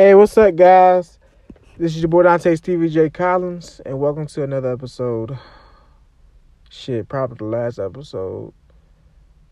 Hey, 0.00 0.14
what's 0.14 0.38
up, 0.38 0.56
guys? 0.56 1.18
This 1.76 1.94
is 1.94 2.00
your 2.00 2.08
boy 2.08 2.22
Dante 2.22 2.56
Stevie 2.56 2.88
J. 2.88 3.10
Collins, 3.10 3.82
and 3.84 4.00
welcome 4.00 4.26
to 4.28 4.42
another 4.42 4.72
episode. 4.72 5.38
Shit, 6.70 7.06
probably 7.06 7.36
the 7.36 7.44
last 7.44 7.78
episode 7.78 8.54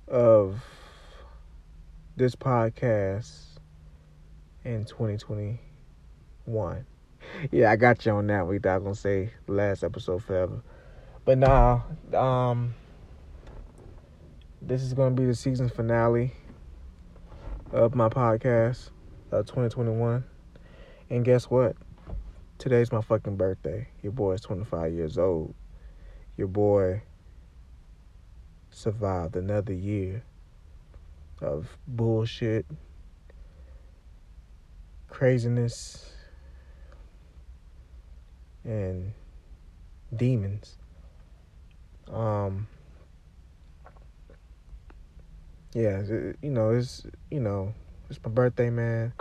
of 0.07 0.65
this 2.17 2.35
podcast 2.35 3.59
in 4.65 4.87
2021. 4.87 6.87
Yeah, 7.53 7.71
I 7.71 7.77
got 7.77 8.07
you 8.07 8.13
on 8.13 8.27
that. 8.29 8.47
We 8.47 8.55
not 8.55 8.79
gonna 8.79 8.95
say 8.95 9.35
last 9.49 9.85
episode 9.85 10.25
forever, 10.25 10.63
but 11.27 11.37
nah. 11.37 11.83
Um, 12.15 12.75
this 14.63 14.81
is 14.81 14.95
gonna 14.95 15.15
be 15.15 15.27
the 15.27 15.35
season 15.35 15.69
finale 15.69 16.33
of 17.71 17.95
my 17.95 18.09
podcast, 18.09 18.89
uh, 19.31 19.43
2021. 19.43 20.25
And 21.11 21.25
guess 21.25 21.45
what? 21.45 21.75
Today's 22.59 22.93
my 22.93 23.01
fucking 23.01 23.37
birthday. 23.37 23.89
Your 24.03 24.13
boy 24.13 24.33
is 24.33 24.43
25 24.43 24.93
years 24.93 25.17
old. 25.17 25.55
Your 26.37 26.49
boy 26.49 27.03
survived 28.71 29.35
another 29.35 29.73
year 29.73 30.23
of 31.41 31.79
bullshit, 31.87 32.67
craziness, 35.09 36.13
and 38.65 39.13
demons. 40.15 40.77
Um, 42.13 42.67
yeah, 45.73 46.03
you 46.03 46.51
know, 46.51 46.71
it's 46.71 47.07
you 47.31 47.41
know, 47.41 47.73
it's 48.11 48.21
my 48.23 48.31
birthday, 48.31 48.69
man. 48.69 49.15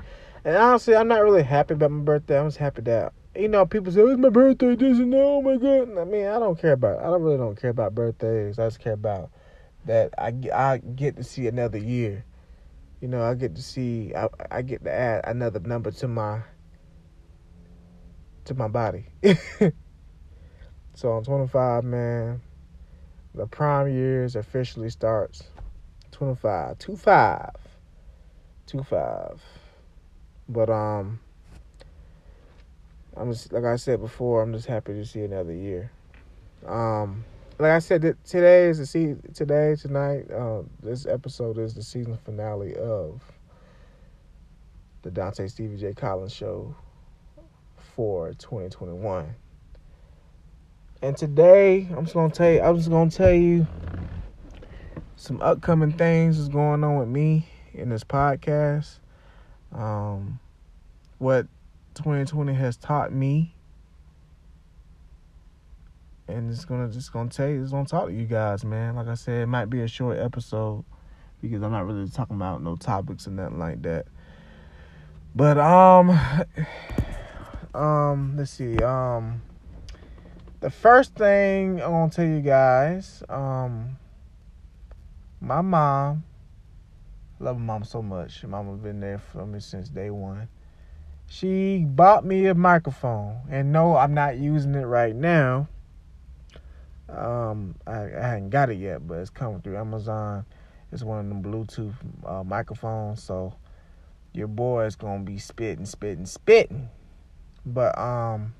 And 0.47 0.55
honestly, 0.55 0.95
I'm 0.95 1.09
not 1.09 1.23
really 1.23 1.43
happy 1.43 1.73
about 1.73 1.91
my 1.91 2.03
birthday. 2.03 2.39
I'm 2.39 2.47
just 2.47 2.57
happy 2.57 2.81
that 2.83 3.11
you 3.35 3.49
know 3.49 3.65
people 3.65 3.91
say 3.91 3.99
oh, 3.99 4.07
it's 4.07 4.17
my 4.17 4.29
birthday, 4.29 4.77
this 4.77 4.97
and 4.97 5.11
that. 5.11 5.19
Oh 5.19 5.41
my 5.41 5.57
god! 5.57 5.97
I 5.97 6.05
mean, 6.05 6.25
I 6.25 6.39
don't 6.39 6.57
care 6.57 6.71
about. 6.71 6.99
I 6.99 7.07
don't 7.07 7.21
really 7.21 7.35
don't 7.35 7.59
care 7.59 7.71
about 7.71 7.93
birthdays. 7.93 8.57
I 8.57 8.67
just 8.67 8.79
care 8.79 8.93
about 8.93 9.29
that 9.87 10.13
I 10.17 10.33
I 10.55 10.77
get 10.77 11.17
to 11.17 11.23
see 11.25 11.47
another 11.47 11.77
year. 11.77 12.23
You 13.01 13.09
know, 13.09 13.23
I 13.23 13.33
get 13.33 13.55
to 13.55 13.61
see. 13.61 14.13
I 14.15 14.29
I 14.49 14.61
get 14.61 14.85
to 14.85 14.89
add 14.89 15.25
another 15.25 15.59
number 15.59 15.91
to 15.91 16.07
my 16.07 16.39
to 18.45 18.53
my 18.53 18.69
body. 18.69 19.07
so 20.93 21.11
I'm 21.11 21.25
25, 21.25 21.83
man. 21.83 22.39
The 23.35 23.47
prime 23.47 23.89
years 23.89 24.37
officially 24.37 24.91
starts. 24.91 25.43
25, 26.11 26.79
25, 26.79 27.51
25. 28.65 29.41
But 30.49 30.69
um, 30.69 31.19
I'm 33.15 33.31
just 33.31 33.51
like 33.51 33.65
I 33.65 33.75
said 33.75 33.99
before. 33.99 34.41
I'm 34.41 34.53
just 34.53 34.67
happy 34.67 34.93
to 34.93 35.05
see 35.05 35.21
another 35.21 35.53
year. 35.53 35.91
Um, 36.65 37.23
like 37.59 37.71
I 37.71 37.79
said, 37.79 38.15
today 38.23 38.67
is 38.67 38.77
the 38.77 38.85
season. 38.85 39.21
Today, 39.33 39.75
tonight, 39.75 40.29
uh, 40.31 40.61
this 40.81 41.05
episode 41.05 41.57
is 41.57 41.73
the 41.73 41.83
season 41.83 42.17
finale 42.23 42.75
of 42.75 43.21
the 45.01 45.11
Dante 45.11 45.47
Stevie 45.47 45.77
J. 45.77 45.93
Collins 45.93 46.33
show 46.33 46.75
for 47.95 48.33
2021. 48.33 49.33
And 51.01 51.17
today, 51.17 51.87
I'm 51.95 52.05
just 52.05 52.13
gonna 52.13 52.33
tell 52.33 52.51
you. 52.51 52.61
I'm 52.61 52.77
just 52.77 52.89
gonna 52.89 53.09
tell 53.09 53.33
you 53.33 53.65
some 55.15 55.41
upcoming 55.41 55.91
things 55.91 56.37
is 56.37 56.49
going 56.49 56.83
on 56.83 56.99
with 56.99 57.07
me 57.09 57.47
in 57.73 57.89
this 57.89 58.03
podcast. 58.03 58.99
Um, 59.77 60.39
what 61.19 61.47
2020 61.93 62.53
has 62.53 62.75
taught 62.75 63.13
me, 63.13 63.53
and 66.27 66.51
it's 66.51 66.65
gonna 66.65 66.89
just 66.89 67.13
gonna 67.13 67.29
tell 67.29 67.47
you, 67.47 67.61
it's 67.61 67.71
gonna 67.71 67.85
talk 67.85 68.07
to 68.07 68.13
you 68.13 68.25
guys, 68.25 68.65
man. 68.65 68.95
Like 68.95 69.07
I 69.07 69.13
said, 69.13 69.43
it 69.43 69.47
might 69.47 69.69
be 69.69 69.81
a 69.81 69.87
short 69.87 70.17
episode 70.17 70.83
because 71.41 71.61
I'm 71.61 71.71
not 71.71 71.85
really 71.85 72.09
talking 72.09 72.35
about 72.35 72.63
no 72.63 72.75
topics 72.75 73.27
and 73.27 73.35
nothing 73.35 73.59
like 73.59 73.81
that. 73.83 74.07
But 75.35 75.57
um, 75.59 76.19
um, 77.73 78.35
let's 78.35 78.51
see, 78.51 78.77
um, 78.79 79.41
the 80.59 80.71
first 80.71 81.15
thing 81.15 81.81
I'm 81.81 81.91
gonna 81.91 82.09
tell 82.09 82.25
you 82.25 82.41
guys, 82.41 83.23
um 83.29 83.97
my 85.39 85.61
mom, 85.61 86.23
love 87.39 87.57
my 87.57 87.65
mom 87.65 87.83
so 87.83 88.01
much. 88.01 88.43
Mama 88.43 88.73
been 88.73 88.99
there 88.99 89.19
for 89.19 89.45
me 89.45 89.59
since 89.59 89.89
day 89.89 90.09
one. 90.09 90.47
She 91.27 91.85
bought 91.87 92.25
me 92.25 92.45
a 92.45 92.55
microphone, 92.55 93.37
and 93.49 93.71
no, 93.71 93.97
I'm 93.97 94.13
not 94.13 94.37
using 94.37 94.75
it 94.75 94.85
right 94.85 95.15
now. 95.15 95.67
Um, 97.09 97.75
I, 97.85 98.03
I 98.03 98.27
hadn't 98.27 98.49
got 98.49 98.69
it 98.69 98.77
yet, 98.77 99.05
but 99.05 99.15
it's 99.15 99.29
coming 99.29 99.61
through 99.61 99.77
Amazon. 99.77 100.45
It's 100.91 101.03
one 101.03 101.19
of 101.19 101.27
them 101.29 101.43
Bluetooth 101.43 101.95
uh, 102.25 102.43
microphones, 102.43 103.21
so 103.21 103.53
your 104.33 104.47
boy 104.47 104.85
is 104.85 104.95
gonna 104.95 105.23
be 105.23 105.37
spitting, 105.37 105.85
spitting, 105.85 106.25
spitting. 106.25 106.89
But 107.65 107.97
um, 107.97 108.53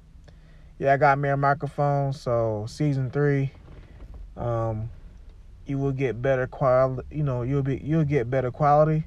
yeah, 0.78 0.94
I 0.94 0.98
got 0.98 1.18
me 1.18 1.30
a 1.30 1.38
microphone. 1.38 2.12
So 2.12 2.66
season 2.68 3.10
three, 3.12 3.52
um, 4.36 4.90
you 5.68 5.78
will 5.78 5.92
get 5.92 6.22
better 6.22 6.48
quality. 6.48 7.08
You 7.12 7.24
know, 7.24 7.42
you'll 7.44 7.64
be 7.64 7.78
you'll 7.84 8.04
get 8.06 8.30
better 8.30 8.52
quality 8.52 9.06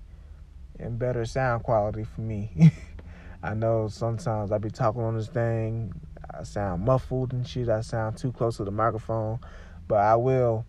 and 0.78 0.98
better 0.98 1.24
sound 1.24 1.62
quality 1.62 2.04
for 2.04 2.20
me. 2.20 2.72
I 3.42 3.54
know 3.54 3.88
sometimes 3.88 4.52
I 4.52 4.58
be 4.58 4.70
talking 4.70 5.00
on 5.00 5.16
this 5.16 5.28
thing, 5.28 5.94
I 6.38 6.42
sound 6.42 6.84
muffled 6.84 7.32
and 7.32 7.46
shit. 7.46 7.68
I 7.68 7.80
sound 7.80 8.18
too 8.18 8.32
close 8.32 8.58
to 8.58 8.64
the 8.64 8.70
microphone, 8.70 9.40
but 9.88 9.98
I 9.98 10.16
will 10.16 10.66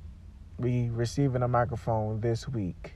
be 0.60 0.90
receiving 0.90 1.44
a 1.44 1.48
microphone 1.48 2.22
this 2.22 2.48
week. 2.48 2.94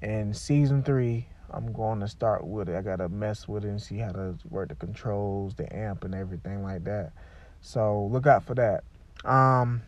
And 0.00 0.34
season 0.34 0.82
three, 0.82 1.28
I'm 1.50 1.72
going 1.72 2.00
to 2.00 2.08
start 2.08 2.46
with 2.46 2.68
it. 2.68 2.76
I 2.76 2.82
gotta 2.82 3.08
mess 3.08 3.46
with 3.46 3.64
it 3.64 3.68
and 3.68 3.82
see 3.82 3.98
how 3.98 4.12
to 4.12 4.36
work 4.48 4.68
the 4.68 4.74
controls, 4.74 5.54
the 5.54 5.74
amp, 5.74 6.04
and 6.04 6.14
everything 6.14 6.62
like 6.62 6.84
that. 6.84 7.12
So 7.60 8.08
look 8.10 8.26
out 8.26 8.44
for 8.44 8.54
that. 8.54 8.84
Um, 9.24 9.82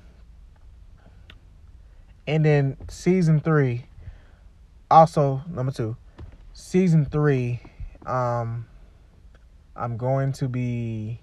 and 2.26 2.44
then 2.44 2.76
season 2.88 3.40
three, 3.40 3.86
also 4.90 5.42
number 5.48 5.72
two, 5.72 5.96
season 6.52 7.04
three, 7.04 7.60
um, 8.06 8.66
I'm 9.74 9.96
going 9.96 10.32
to 10.34 10.48
be 10.48 11.20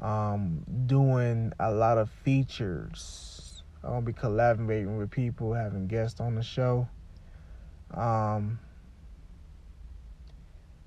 um 0.00 0.64
doing 0.86 1.52
a 1.58 1.70
lot 1.72 1.98
of 1.98 2.10
features. 2.10 3.62
I'm 3.82 3.90
gonna 3.90 4.02
be 4.02 4.12
collaborating 4.12 4.96
with 4.96 5.10
people, 5.10 5.54
having 5.54 5.86
guests 5.86 6.20
on 6.20 6.34
the 6.34 6.42
show. 6.42 6.88
Um, 7.94 8.58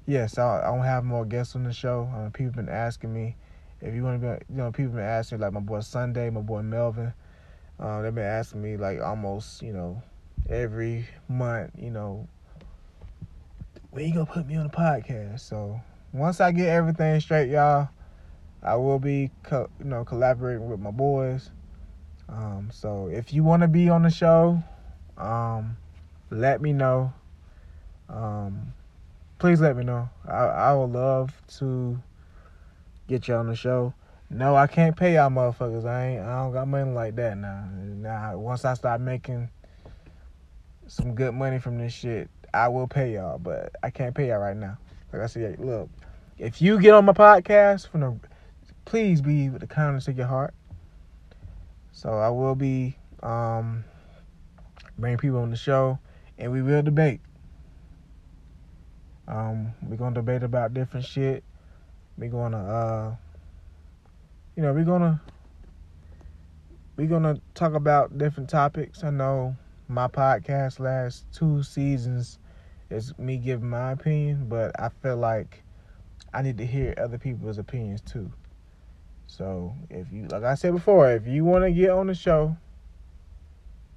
yes, 0.05 0.37
I, 0.37 0.61
don't 0.61 0.83
have 0.83 1.03
more 1.03 1.25
guests 1.25 1.55
on 1.55 1.63
the 1.63 1.73
show. 1.73 2.09
Uh, 2.15 2.29
people 2.29 2.51
been 2.53 2.69
asking 2.69 3.13
me 3.13 3.35
if 3.81 3.95
you 3.95 4.03
want 4.03 4.21
to 4.21 4.27
be, 4.27 4.53
you 4.53 4.61
know, 4.61 4.71
people 4.71 4.93
been 4.93 5.03
asking 5.03 5.39
like 5.39 5.53
my 5.53 5.59
boy 5.59 5.79
Sunday, 5.79 6.29
my 6.29 6.41
boy 6.41 6.61
Melvin. 6.61 7.13
Uh, 7.81 8.01
they've 8.01 8.13
been 8.13 8.23
asking 8.23 8.61
me 8.61 8.77
like 8.77 9.01
almost, 9.01 9.63
you 9.63 9.73
know, 9.73 10.03
every 10.49 11.07
month, 11.27 11.71
you 11.77 11.89
know, 11.89 12.27
when 13.89 14.07
you 14.07 14.13
gonna 14.13 14.25
put 14.25 14.47
me 14.47 14.55
on 14.55 14.63
the 14.63 14.69
podcast? 14.69 15.39
So 15.41 15.81
once 16.13 16.39
I 16.39 16.51
get 16.51 16.69
everything 16.69 17.19
straight, 17.19 17.49
y'all, 17.49 17.89
I 18.61 18.75
will 18.75 18.99
be, 18.99 19.31
co- 19.43 19.69
you 19.79 19.85
know, 19.85 20.05
collaborating 20.05 20.69
with 20.69 20.79
my 20.79 20.91
boys. 20.91 21.49
Um, 22.29 22.69
so 22.71 23.07
if 23.07 23.33
you 23.33 23.43
want 23.43 23.63
to 23.63 23.67
be 23.67 23.89
on 23.89 24.03
the 24.03 24.09
show, 24.09 24.61
um, 25.17 25.77
let 26.29 26.61
me 26.61 26.73
know. 26.73 27.13
Um, 28.09 28.73
please 29.39 29.59
let 29.59 29.75
me 29.75 29.83
know. 29.83 30.09
I, 30.27 30.37
I 30.37 30.73
would 30.73 30.91
love 30.91 31.41
to 31.57 32.01
get 33.07 33.27
you 33.27 33.33
on 33.33 33.47
the 33.47 33.55
show. 33.55 33.93
No, 34.33 34.55
I 34.55 34.65
can't 34.65 34.95
pay 34.95 35.15
y'all 35.15 35.29
motherfuckers. 35.29 35.85
I 35.85 36.11
ain't. 36.11 36.21
I 36.21 36.41
don't 36.41 36.53
got 36.53 36.65
money 36.65 36.89
like 36.89 37.17
that 37.17 37.37
now. 37.37 37.67
Now, 37.73 38.37
once 38.37 38.63
I 38.63 38.75
start 38.75 39.01
making 39.01 39.49
some 40.87 41.15
good 41.15 41.33
money 41.33 41.59
from 41.59 41.77
this 41.77 41.91
shit, 41.91 42.29
I 42.53 42.69
will 42.69 42.87
pay 42.87 43.15
y'all. 43.15 43.39
But 43.39 43.75
I 43.83 43.89
can't 43.89 44.15
pay 44.15 44.29
y'all 44.29 44.39
right 44.39 44.55
now. 44.55 44.77
Like 45.11 45.23
I 45.23 45.25
said, 45.25 45.59
look, 45.59 45.89
if 46.37 46.61
you 46.61 46.79
get 46.79 46.93
on 46.93 47.03
my 47.03 47.11
podcast, 47.11 47.89
from 47.89 47.99
the, 47.99 48.15
please 48.85 49.19
be 49.19 49.49
with 49.49 49.59
the 49.59 49.67
kindness 49.67 50.07
of 50.07 50.17
your 50.17 50.27
heart. 50.27 50.53
So 51.91 52.09
I 52.13 52.29
will 52.29 52.55
be 52.55 52.95
um, 53.21 53.83
bringing 54.97 55.17
people 55.17 55.39
on 55.39 55.49
the 55.49 55.57
show, 55.57 55.99
and 56.37 56.53
we 56.53 56.61
will 56.61 56.81
debate. 56.81 57.19
Um, 59.27 59.73
we're 59.81 59.97
gonna 59.97 60.15
debate 60.15 60.43
about 60.43 60.73
different 60.73 61.05
shit. 61.05 61.43
We're 62.17 62.29
gonna 62.29 62.65
uh 62.65 63.15
you 64.55 64.63
know, 64.63 64.73
we're 64.73 64.83
gonna 64.83 65.21
we're 66.97 67.07
gonna 67.07 67.39
talk 67.53 67.73
about 67.73 68.17
different 68.17 68.49
topics. 68.49 69.03
I 69.03 69.09
know 69.09 69.55
my 69.87 70.07
podcast 70.07 70.79
last 70.79 71.25
two 71.33 71.63
seasons 71.63 72.39
it's 72.91 73.17
me 73.17 73.37
giving 73.37 73.69
my 73.69 73.93
opinion, 73.93 74.47
but 74.49 74.77
I 74.77 74.89
feel 74.89 75.15
like 75.15 75.63
I 76.33 76.41
need 76.41 76.57
to 76.57 76.65
hear 76.65 76.93
other 76.97 77.17
people's 77.17 77.57
opinions 77.57 78.01
too. 78.01 78.31
So 79.27 79.73
if 79.89 80.11
you, 80.11 80.27
like 80.27 80.43
I 80.43 80.55
said 80.55 80.73
before, 80.73 81.09
if 81.09 81.25
you 81.25 81.45
want 81.45 81.63
to 81.63 81.71
get 81.71 81.91
on 81.91 82.07
the 82.07 82.13
show, 82.13 82.57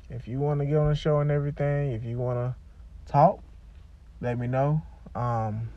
if 0.08 0.28
you 0.28 0.38
want 0.38 0.60
to 0.60 0.66
get 0.66 0.76
on 0.76 0.90
the 0.90 0.94
show 0.94 1.18
and 1.18 1.30
everything, 1.30 1.90
if 1.90 2.04
you 2.04 2.18
want 2.18 2.38
to 2.38 3.10
talk, 3.10 3.40
let 4.20 4.38
me 4.38 4.46
know. 4.46 4.80
Um, 5.16 5.68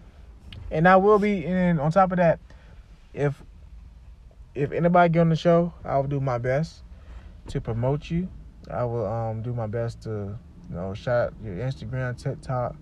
and 0.70 0.88
I 0.88 0.98
will 0.98 1.18
be 1.18 1.44
in. 1.44 1.80
On 1.80 1.92
top 1.92 2.12
of 2.12 2.18
that, 2.18 2.40
if 3.16 3.42
if 4.58 4.72
anybody 4.72 5.14
get 5.14 5.22
on 5.22 5.30
the 5.30 5.36
show, 5.36 5.72
I 5.86 5.98
will 5.98 6.08
do 6.08 6.20
my 6.20 6.38
best 6.38 6.84
to 7.50 7.62
promote 7.62 8.10
you. 8.10 8.28
I 8.70 8.84
will 8.84 9.06
um 9.06 9.42
do 9.42 9.54
my 9.54 9.68
best 9.68 10.02
to 10.04 10.38
you 10.70 10.76
know 10.76 10.94
shout 10.94 11.34
your 11.44 11.56
Instagram, 11.56 12.22
TikTok, 12.22 12.76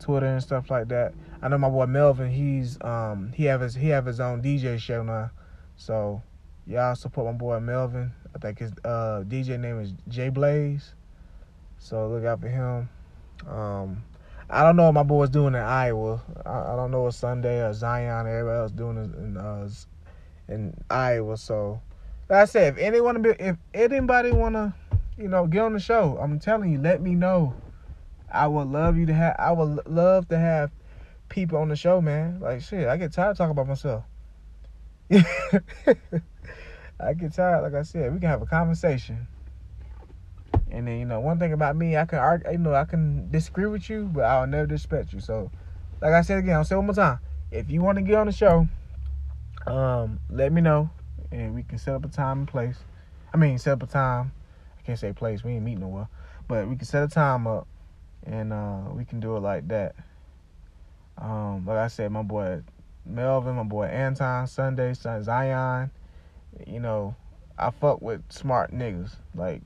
Twitter, 0.00 0.26
and 0.26 0.42
stuff 0.42 0.70
like 0.70 0.88
that. 0.88 1.14
I 1.40 1.48
know 1.48 1.58
my 1.58 1.70
boy 1.70 1.86
Melvin. 1.86 2.30
He's 2.30 2.78
um 2.82 3.32
he 3.34 3.44
have 3.44 3.60
his 3.60 3.74
he 3.74 3.88
have 3.88 4.06
his 4.06 4.20
own 4.20 4.42
DJ 4.42 4.78
show 4.78 5.02
now, 5.02 5.30
so 5.76 6.20
y'all 6.66 6.94
support 6.96 7.26
my 7.26 7.38
boy 7.38 7.60
Melvin. 7.60 8.12
I 8.34 8.38
think 8.38 8.58
his 8.58 8.72
uh 8.84 9.22
DJ 9.26 9.58
name 9.58 9.80
is 9.80 9.94
J 10.08 10.28
Blaze. 10.28 10.94
So 11.78 12.08
look 12.08 12.24
out 12.24 12.40
for 12.40 12.48
him. 12.48 12.88
Um, 13.48 14.04
I 14.50 14.64
don't 14.64 14.76
know 14.76 14.84
what 14.84 14.94
my 14.94 15.02
boy's 15.02 15.30
doing 15.30 15.54
in 15.54 15.60
Iowa. 15.60 16.20
I, 16.44 16.76
don't 16.76 16.90
know 16.90 17.02
what 17.02 17.14
Sunday 17.14 17.62
or 17.62 17.72
Zion 17.72 18.26
or 18.26 18.28
everybody 18.28 18.58
else 18.58 18.72
doing 18.72 18.96
in 18.98 19.36
uh, 19.36 19.68
in 20.50 20.74
Iowa. 20.90 21.36
So, 21.36 21.80
like 22.28 22.40
I 22.40 22.44
said, 22.44 22.74
if 22.74 22.78
anyone 22.78 23.24
if 23.38 23.56
anybody 23.72 24.32
wanna, 24.32 24.74
you 25.16 25.28
know, 25.28 25.46
get 25.46 25.60
on 25.60 25.72
the 25.72 25.80
show, 25.80 26.18
I'm 26.20 26.38
telling 26.38 26.72
you, 26.72 26.80
let 26.80 27.00
me 27.00 27.14
know. 27.14 27.54
I 28.32 28.46
would 28.46 28.68
love 28.68 28.96
you 28.96 29.06
to 29.06 29.14
have. 29.14 29.36
I 29.38 29.52
would 29.52 29.86
love 29.86 30.28
to 30.28 30.38
have 30.38 30.70
people 31.28 31.58
on 31.58 31.68
the 31.68 31.76
show, 31.76 32.00
man. 32.00 32.40
Like 32.40 32.60
shit, 32.60 32.86
I 32.86 32.96
get 32.96 33.12
tired 33.12 33.36
talking 33.36 33.52
about 33.52 33.68
myself. 33.68 34.04
I 35.10 35.62
get 37.14 37.34
tired. 37.34 37.62
Like 37.62 37.74
I 37.74 37.82
said, 37.82 38.12
we 38.12 38.20
can 38.20 38.28
have 38.28 38.42
a 38.42 38.46
conversation. 38.46 39.26
And 40.70 40.86
then 40.86 40.98
you 40.98 41.04
know, 41.04 41.18
one 41.18 41.38
thing 41.38 41.52
about 41.52 41.74
me, 41.74 41.96
I 41.96 42.04
can 42.04 42.18
argue, 42.18 42.52
you 42.52 42.58
know, 42.58 42.74
I 42.74 42.84
can 42.84 43.30
disagree 43.30 43.66
with 43.66 43.90
you, 43.90 44.08
but 44.12 44.24
I'll 44.24 44.46
never 44.46 44.66
disrespect 44.66 45.12
you. 45.12 45.20
So, 45.20 45.50
like 46.00 46.12
I 46.12 46.22
said 46.22 46.38
again, 46.38 46.56
I'll 46.56 46.64
say 46.64 46.76
one 46.76 46.86
more 46.86 46.94
time. 46.94 47.18
If 47.50 47.70
you 47.70 47.82
want 47.82 47.98
to 47.98 48.02
get 48.02 48.14
on 48.14 48.26
the 48.26 48.32
show, 48.32 48.68
um, 49.66 50.20
let 50.30 50.52
me 50.52 50.60
know, 50.60 50.90
and 51.30 51.54
we 51.54 51.62
can 51.62 51.78
set 51.78 51.94
up 51.94 52.04
a 52.04 52.08
time 52.08 52.40
and 52.40 52.48
place. 52.48 52.78
I 53.32 53.36
mean, 53.36 53.58
set 53.58 53.74
up 53.74 53.82
a 53.82 53.86
time. 53.86 54.32
I 54.78 54.82
can't 54.82 54.98
say 54.98 55.12
place. 55.12 55.44
We 55.44 55.52
ain't 55.52 55.64
meeting 55.64 55.80
nowhere, 55.80 56.08
but 56.48 56.68
we 56.68 56.76
can 56.76 56.86
set 56.86 57.02
a 57.02 57.08
time 57.08 57.46
up, 57.46 57.66
and 58.24 58.52
uh, 58.52 58.82
we 58.92 59.04
can 59.04 59.20
do 59.20 59.36
it 59.36 59.40
like 59.40 59.68
that. 59.68 59.94
Um, 61.18 61.66
like 61.66 61.76
I 61.76 61.88
said, 61.88 62.10
my 62.10 62.22
boy 62.22 62.62
Melvin, 63.04 63.56
my 63.56 63.62
boy 63.62 63.84
Anton, 63.84 64.46
Sunday, 64.46 64.94
son 64.94 65.22
Zion. 65.22 65.90
You 66.66 66.80
know, 66.80 67.14
I 67.58 67.70
fuck 67.70 68.00
with 68.00 68.22
smart 68.30 68.72
niggas. 68.72 69.14
Like, 69.34 69.62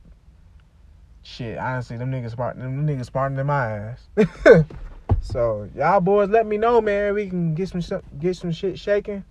shit, 1.22 1.58
honestly, 1.58 1.96
them 1.96 2.10
niggas 2.10 2.32
smart. 2.32 2.58
Them 2.58 2.86
niggas 2.86 3.06
smarter 3.06 3.34
than 3.36 3.46
my 3.46 3.66
ass. 3.66 4.08
so 5.20 5.68
y'all 5.76 6.00
boys, 6.00 6.28
let 6.28 6.46
me 6.46 6.56
know, 6.56 6.80
man. 6.80 7.14
We 7.14 7.28
can 7.28 7.54
get 7.54 7.68
some 7.68 8.02
get 8.18 8.36
some 8.36 8.52
shit 8.52 8.78
shaking. 8.78 9.24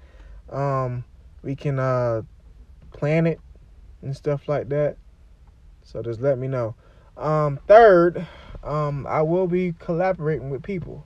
Um, 0.53 1.03
we 1.41 1.55
can 1.55 1.79
uh 1.79 2.21
plan 2.91 3.27
it 3.27 3.39
and 4.01 4.15
stuff 4.15 4.47
like 4.47 4.69
that. 4.69 4.97
So 5.83 6.01
just 6.01 6.21
let 6.21 6.37
me 6.37 6.47
know. 6.47 6.75
Um, 7.17 7.59
third, 7.67 8.25
um, 8.63 9.05
I 9.07 9.21
will 9.21 9.47
be 9.47 9.73
collaborating 9.77 10.49
with 10.49 10.63
people. 10.63 11.05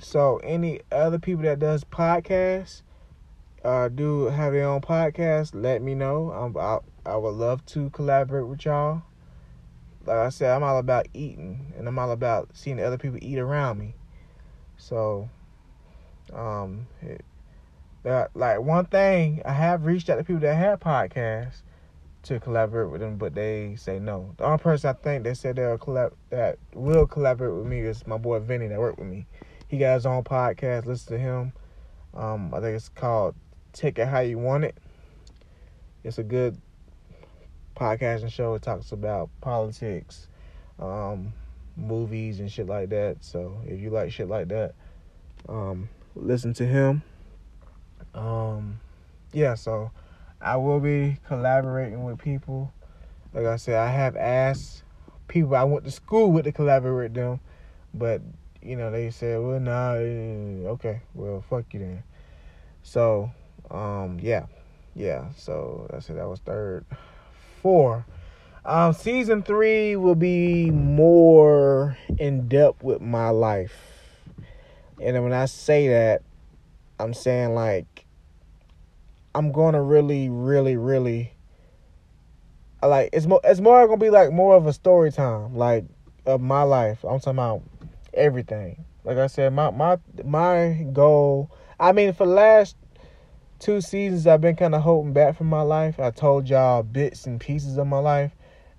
So 0.00 0.38
any 0.38 0.80
other 0.90 1.18
people 1.18 1.44
that 1.44 1.58
does 1.58 1.84
podcasts, 1.84 2.82
uh, 3.64 3.88
do 3.88 4.24
have 4.24 4.52
their 4.52 4.66
own 4.66 4.80
podcast, 4.80 5.50
let 5.54 5.82
me 5.82 5.94
know. 5.94 6.32
Um, 6.32 6.56
I 6.58 6.78
I 7.04 7.16
would 7.16 7.34
love 7.34 7.64
to 7.66 7.90
collaborate 7.90 8.46
with 8.46 8.64
y'all. 8.64 9.02
Like 10.04 10.16
I 10.16 10.28
said, 10.30 10.50
I'm 10.50 10.62
all 10.62 10.78
about 10.78 11.06
eating, 11.14 11.72
and 11.76 11.86
I'm 11.86 11.98
all 11.98 12.10
about 12.10 12.50
seeing 12.54 12.80
other 12.80 12.98
people 12.98 13.18
eat 13.22 13.38
around 13.38 13.78
me. 13.78 13.94
So, 14.76 15.28
um, 16.32 16.88
it, 17.00 17.24
that 18.02 18.30
like 18.34 18.60
one 18.60 18.86
thing 18.86 19.42
I 19.44 19.52
have 19.52 19.84
reached 19.84 20.10
out 20.10 20.16
to 20.16 20.24
people 20.24 20.40
that 20.40 20.54
have 20.54 20.80
podcasts 20.80 21.62
to 22.24 22.38
collaborate 22.38 22.90
with 22.90 23.00
them, 23.00 23.16
but 23.16 23.34
they 23.34 23.74
say 23.76 23.98
no. 23.98 24.34
The 24.36 24.44
only 24.44 24.58
person 24.58 24.90
I 24.90 24.92
think 24.92 25.24
they 25.24 25.34
said 25.34 25.56
they'll 25.56 25.78
collab 25.78 26.12
that 26.30 26.58
will 26.74 27.06
collaborate 27.06 27.54
with 27.54 27.66
me 27.66 27.80
is 27.80 28.06
my 28.06 28.16
boy 28.16 28.38
Vinny 28.38 28.68
that 28.68 28.78
worked 28.78 28.98
with 28.98 29.08
me. 29.08 29.26
He 29.68 29.78
got 29.78 29.94
his 29.94 30.06
own 30.06 30.22
podcast. 30.22 30.86
Listen 30.86 31.14
to 31.14 31.18
him. 31.18 31.52
Um, 32.14 32.52
I 32.54 32.60
think 32.60 32.76
it's 32.76 32.88
called 32.90 33.34
Take 33.72 33.98
It 33.98 34.06
How 34.06 34.20
You 34.20 34.38
Want 34.38 34.64
It. 34.64 34.76
It's 36.04 36.18
a 36.18 36.22
good 36.22 36.60
podcasting 37.76 38.30
show. 38.30 38.54
It 38.54 38.62
talks 38.62 38.92
about 38.92 39.30
politics, 39.40 40.28
um, 40.78 41.32
movies, 41.76 42.40
and 42.40 42.50
shit 42.50 42.66
like 42.66 42.90
that. 42.90 43.18
So 43.20 43.56
if 43.66 43.80
you 43.80 43.90
like 43.90 44.12
shit 44.12 44.28
like 44.28 44.48
that, 44.48 44.74
um, 45.48 45.88
listen 46.14 46.52
to 46.54 46.66
him. 46.66 47.02
Um, 48.14 48.80
yeah, 49.32 49.54
so 49.54 49.90
I 50.40 50.56
will 50.56 50.80
be 50.80 51.18
collaborating 51.26 52.04
with 52.04 52.18
people. 52.18 52.72
Like 53.32 53.46
I 53.46 53.56
said, 53.56 53.76
I 53.76 53.88
have 53.88 54.16
asked 54.16 54.82
people 55.28 55.56
I 55.56 55.64
went 55.64 55.84
to 55.84 55.90
school 55.90 56.30
with 56.30 56.44
to 56.44 56.52
collaborate 56.52 57.12
with 57.12 57.14
them, 57.14 57.40
but 57.94 58.20
you 58.60 58.76
know 58.76 58.90
they 58.90 59.10
said, 59.10 59.40
"Well, 59.40 59.58
nah, 59.58 59.94
eh, 59.94 60.68
okay, 60.68 61.00
well, 61.14 61.42
fuck 61.48 61.72
you 61.72 61.80
then." 61.80 62.02
So, 62.82 63.30
um, 63.70 64.18
yeah, 64.20 64.46
yeah. 64.94 65.30
So 65.36 65.88
I 65.92 66.00
said 66.00 66.16
that 66.16 66.28
was 66.28 66.40
third, 66.40 66.84
four. 67.62 68.04
Um, 68.64 68.92
season 68.92 69.42
three 69.42 69.96
will 69.96 70.14
be 70.14 70.70
more 70.70 71.96
in 72.18 72.48
depth 72.48 72.82
with 72.82 73.00
my 73.00 73.30
life, 73.30 73.74
and 75.00 75.22
when 75.22 75.32
I 75.32 75.46
say 75.46 75.88
that, 75.88 76.22
I'm 77.00 77.14
saying 77.14 77.54
like 77.54 78.01
I'm 79.34 79.52
going 79.52 79.74
to 79.74 79.80
really, 79.80 80.28
really, 80.28 80.76
really 80.76 81.32
like 82.88 83.10
it's 83.12 83.26
more. 83.26 83.40
It's 83.44 83.60
more 83.60 83.86
gonna 83.86 83.98
be 83.98 84.10
like 84.10 84.32
more 84.32 84.56
of 84.56 84.66
a 84.66 84.72
story 84.72 85.12
time, 85.12 85.56
like 85.56 85.84
of 86.26 86.40
my 86.40 86.62
life. 86.62 87.04
I'm 87.04 87.20
talking 87.20 87.32
about 87.38 87.62
everything. 88.14 88.84
Like 89.04 89.18
I 89.18 89.26
said, 89.28 89.52
my 89.52 89.70
my 89.70 89.98
my 90.24 90.86
goal. 90.92 91.50
I 91.78 91.92
mean, 91.92 92.12
for 92.12 92.26
the 92.26 92.32
last 92.32 92.76
two 93.58 93.80
seasons, 93.80 94.26
I've 94.26 94.40
been 94.40 94.56
kind 94.56 94.74
of 94.74 94.82
holding 94.82 95.12
back 95.12 95.36
from 95.36 95.48
my 95.48 95.62
life. 95.62 96.00
I 96.00 96.10
told 96.10 96.48
y'all 96.48 96.82
bits 96.82 97.26
and 97.26 97.40
pieces 97.40 97.78
of 97.78 97.86
my 97.86 97.98
life. 97.98 98.32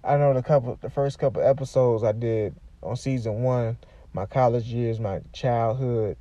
I 0.03 0.17
know 0.17 0.33
the 0.33 0.43
couple, 0.43 0.77
the 0.81 0.89
first 0.89 1.17
couple 1.17 1.41
episodes 1.41 2.03
I 2.03 2.11
did 2.11 2.55
on 2.81 2.97
season 2.97 3.41
one, 3.43 3.77
my 4.11 4.25
college 4.25 4.65
years, 4.65 4.99
my 4.99 5.21
childhood, 5.31 6.17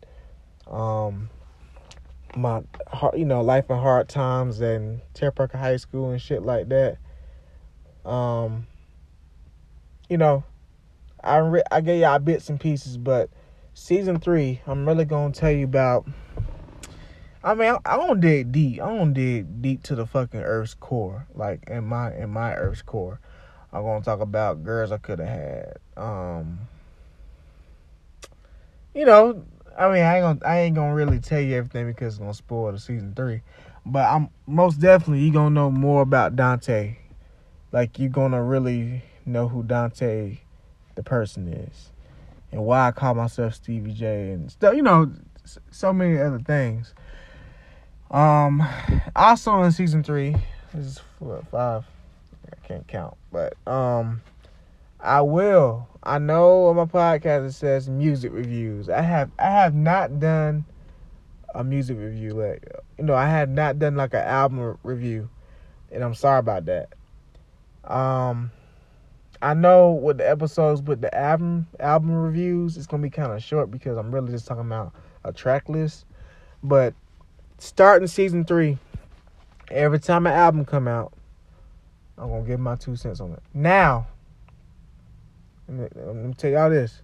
um, 0.69 1.29
my 2.37 2.63
you 3.15 3.25
know 3.25 3.43
life 3.43 3.71
in 3.71 3.77
hard 3.77 4.09
times 4.09 4.61
and 4.61 5.01
Terry 5.15 5.33
Parker 5.33 5.59
High 5.59 5.77
School 5.77 6.11
and 6.11 6.21
shit 6.21 6.43
like 6.43 6.69
that. 6.69 6.99
Um, 8.05 8.67
you 10.09 10.19
know, 10.19 10.45
I 11.23 11.37
re- 11.39 11.63
I 11.71 11.81
gave 11.81 12.01
y'all 12.01 12.19
bits 12.19 12.49
and 12.49 12.59
pieces, 12.59 12.97
but 12.97 13.31
season 13.75 14.19
three, 14.19 14.61
I'm 14.67 14.87
really 14.87 15.05
gonna 15.05 15.33
tell 15.33 15.51
you 15.51 15.65
about. 15.65 16.07
I 17.45 17.55
mean, 17.55 17.75
I, 17.85 17.95
I 17.95 17.97
don't 17.97 18.21
dig 18.21 18.53
deep. 18.53 18.81
I 18.81 18.87
don't 18.87 19.13
dig 19.13 19.63
deep 19.63 19.83
to 19.85 19.95
the 19.97 20.07
fucking 20.07 20.41
Earth's 20.41 20.75
core, 20.75 21.27
like 21.35 21.65
in 21.69 21.85
my 21.85 22.15
in 22.15 22.31
my 22.31 22.55
Earth's 22.55 22.83
core. 22.83 23.21
I'm 23.73 23.83
gonna 23.83 24.05
talk 24.05 24.21
about 24.21 24.65
girls 24.65 24.93
I 24.93 24.99
could 24.99 25.19
have 25.19 25.29
had. 25.29 25.79
Um, 25.97 26.61
you 28.95 29.05
know, 29.05 29.45
I 29.79 29.93
mean, 29.93 30.03
I 30.03 30.17
ain't 30.17 30.23
gonna 30.23 30.39
I 30.45 30.61
ain't 30.61 30.75
gonna 30.75 30.95
really 30.95 31.19
tell 31.19 31.41
you 31.41 31.57
everything 31.57 31.87
because 31.87 32.15
it's 32.15 32.19
gonna 32.19 32.35
spoil 32.35 32.73
the 32.73 32.79
season 32.79 33.15
three. 33.15 33.43
But 33.85 34.09
I'm 34.09 34.29
most 34.47 34.81
definitely 34.81 35.25
you 35.25 35.33
gonna 35.33 35.51
know 35.51 35.71
more 35.71 36.03
about 36.03 36.37
Dante. 36.37 36.97
Like 37.73 37.99
you're 37.99 38.11
gonna 38.11 38.43
really 38.43 39.03
know 39.25 39.49
who 39.49 39.63
Dante, 39.63 40.39
the 40.95 41.03
person 41.03 41.49
is, 41.49 41.91
and 42.51 42.65
why 42.65 42.89
I 42.89 42.93
call 42.93 43.15
myself 43.15 43.55
Stevie 43.55 43.93
J 43.93 44.33
and 44.33 44.51
stuff. 44.51 44.75
You 44.75 44.83
know, 44.83 45.13
so 45.71 45.93
many 45.93 46.19
other 46.19 46.39
things. 46.39 46.95
Um, 48.11 48.63
also 49.17 49.63
in 49.63 49.73
season 49.73 50.03
three, 50.03 50.37
this 50.75 50.87
is 50.87 51.01
four, 51.19 51.43
five. 51.51 51.85
I 52.47 52.67
can't 52.67 52.87
count, 52.87 53.17
but 53.33 53.55
um, 53.67 54.21
I 55.01 55.23
will 55.23 55.89
I 56.05 56.19
know 56.19 56.67
on 56.67 56.77
my 56.77 56.85
podcast 56.85 57.47
it 57.47 57.53
says 57.53 57.89
music 57.89 58.33
reviews. 58.33 58.89
I 58.89 59.03
have 59.03 59.31
I 59.39 59.51
have 59.51 59.75
not 59.75 60.19
done 60.19 60.65
a 61.55 61.63
music 61.63 61.99
review 61.99 62.35
like 62.35 62.67
you 62.99 63.05
know 63.05 63.15
I 63.15 63.29
had 63.29 63.51
not 63.51 63.79
done 63.79 63.97
like 63.97 64.15
an 64.15 64.25
album 64.25 64.79
review, 64.83 65.29
and 65.93 66.03
I'm 66.03 66.15
sorry 66.15 66.41
about 66.41 66.65
that. 66.67 66.89
Um, 67.85 68.51
I 69.41 69.55
know 69.55 69.93
with 69.93 70.19
the 70.19 70.29
episodes 70.29 70.83
with 70.83 71.01
the 71.01 71.15
album 71.17 71.69
album 71.79 72.13
reviews, 72.13 72.77
it's 72.77 72.87
gonna 72.87 73.03
be 73.03 73.11
kind 73.11 73.33
of 73.33 73.43
short 73.43 73.71
because 73.71 73.97
I'm 73.97 74.13
really 74.13 74.33
just 74.33 74.47
talking 74.47 74.67
about 74.67 74.93
a 75.25 75.33
track 75.33 75.69
list. 75.69 76.05
But 76.65 76.95
starting 77.59 78.09
season 78.09 78.45
three, 78.45 78.79
every 79.71 80.01
time 80.01 80.27
an 80.27 80.33
album 80.33 80.65
come 80.65 80.89
out, 80.89 81.13
I'm 82.19 82.29
gonna 82.29 82.45
give 82.45 82.59
my 82.59 82.75
two 82.75 82.97
cents 82.97 83.21
on 83.21 83.33
it. 83.33 83.43
Now, 83.55 84.09
let 85.69 86.15
me, 86.15 86.35
tell 86.37 86.51
y'all 86.51 86.71
this. 86.71 87.03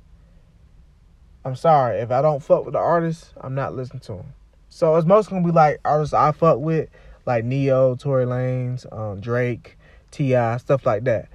I'm 1.45 1.57
sorry 1.57 1.99
if 2.00 2.11
I 2.11 2.21
don't 2.21 2.43
fuck 2.43 2.65
with 2.65 2.75
the 2.75 2.81
artist, 2.81 3.33
I'm 3.41 3.55
not 3.55 3.75
listening 3.75 4.00
to 4.00 4.12
them. 4.15 4.35
So 4.69 4.97
it's 4.97 5.07
mostly 5.07 5.37
gonna 5.37 5.47
be 5.47 5.53
like 5.53 5.81
artists 5.85 6.12
I 6.12 6.33
fuck 6.33 6.59
with, 6.59 6.91
like 7.25 7.45
Ne-Yo, 7.45 7.97
Tory 7.97 8.27
Lanez, 8.27 8.91
um, 8.93 9.21
Drake, 9.21 9.79
T.I., 10.11 10.57
stuff 10.59 10.85
like 10.85 11.05
that. 11.05 11.29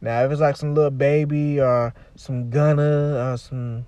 Now, 0.00 0.24
if 0.24 0.32
it's 0.32 0.40
like 0.40 0.56
some 0.56 0.74
Lil 0.74 0.90
Baby 0.90 1.60
or 1.60 1.94
some 2.16 2.50
Gunna 2.50 3.32
or 3.32 3.36
some 3.36 3.86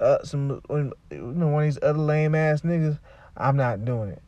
uh, 0.00 0.22
some 0.22 0.62
you 0.70 0.92
know 1.10 1.48
one 1.48 1.64
of 1.64 1.66
these 1.66 1.78
other 1.82 1.98
lame 1.98 2.34
ass 2.34 2.60
niggas, 2.62 2.98
I'm 3.36 3.56
not 3.56 3.84
doing 3.84 4.10
it. 4.10 4.22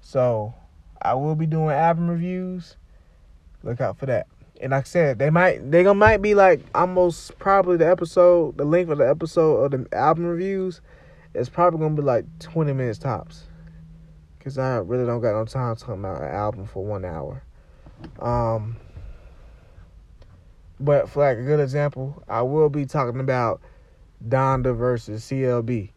So 0.00 0.54
I 1.00 1.14
will 1.14 1.34
be 1.34 1.46
doing 1.46 1.70
album 1.70 2.08
reviews. 2.08 2.76
Look 3.62 3.80
out 3.80 3.98
for 3.98 4.06
that. 4.06 4.26
And 4.60 4.72
like 4.72 4.84
I 4.84 4.88
said, 4.88 5.18
they 5.18 5.30
might 5.30 5.70
they 5.70 5.82
gonna 5.82 5.94
might 5.94 6.22
be 6.22 6.34
like 6.34 6.60
almost 6.74 7.38
probably 7.38 7.76
the 7.76 7.88
episode, 7.88 8.56
the 8.56 8.64
length 8.64 8.90
of 8.90 8.98
the 8.98 9.08
episode 9.08 9.64
of 9.64 9.70
the 9.70 9.96
album 9.96 10.26
reviews 10.26 10.80
is 11.34 11.48
probably 11.48 11.80
gonna 11.80 11.94
be 11.94 12.02
like 12.02 12.24
20 12.40 12.72
minutes 12.72 12.98
tops. 12.98 13.44
Cause 14.40 14.58
I 14.58 14.76
really 14.76 15.04
don't 15.04 15.20
got 15.20 15.32
no 15.32 15.44
time 15.44 15.76
talking 15.76 15.94
about 15.94 16.22
an 16.22 16.30
album 16.30 16.66
for 16.66 16.84
one 16.84 17.04
hour. 17.04 17.42
Um 18.18 18.76
but 20.80 21.08
for 21.08 21.20
like 21.20 21.38
a 21.38 21.42
good 21.42 21.60
example, 21.60 22.22
I 22.28 22.42
will 22.42 22.68
be 22.68 22.86
talking 22.86 23.20
about 23.20 23.60
Donda 24.26 24.76
versus 24.76 25.24
CLB. 25.24 25.90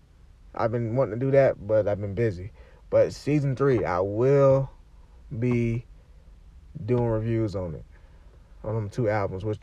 I've 0.54 0.72
been 0.72 0.96
wanting 0.96 1.20
to 1.20 1.26
do 1.26 1.32
that, 1.32 1.66
but 1.66 1.88
I've 1.88 2.02
been 2.02 2.16
busy. 2.16 2.52
But 2.90 3.14
season 3.14 3.56
three, 3.56 3.86
I 3.86 4.00
will 4.00 4.70
be 5.40 5.86
doing 6.86 7.06
reviews 7.06 7.56
on 7.56 7.76
it, 7.76 7.86
on 8.64 8.76
them 8.76 8.90
two 8.90 9.10
albums, 9.10 9.44
which, 9.44 9.60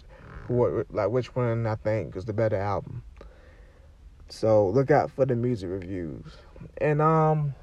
what, 0.49 0.93
like 0.93 1.11
which 1.11 1.35
one 1.35 1.67
I 1.67 1.75
think 1.77 2.17
is 2.17 2.25
the 2.25 2.33
better 2.33 2.57
album. 2.57 3.03
So 4.29 4.69
look 4.69 4.91
out 4.91 5.11
for 5.11 5.25
the 5.25 5.35
music 5.35 5.71
reviews, 5.71 6.37
and 6.81 7.01
um, 7.01 7.55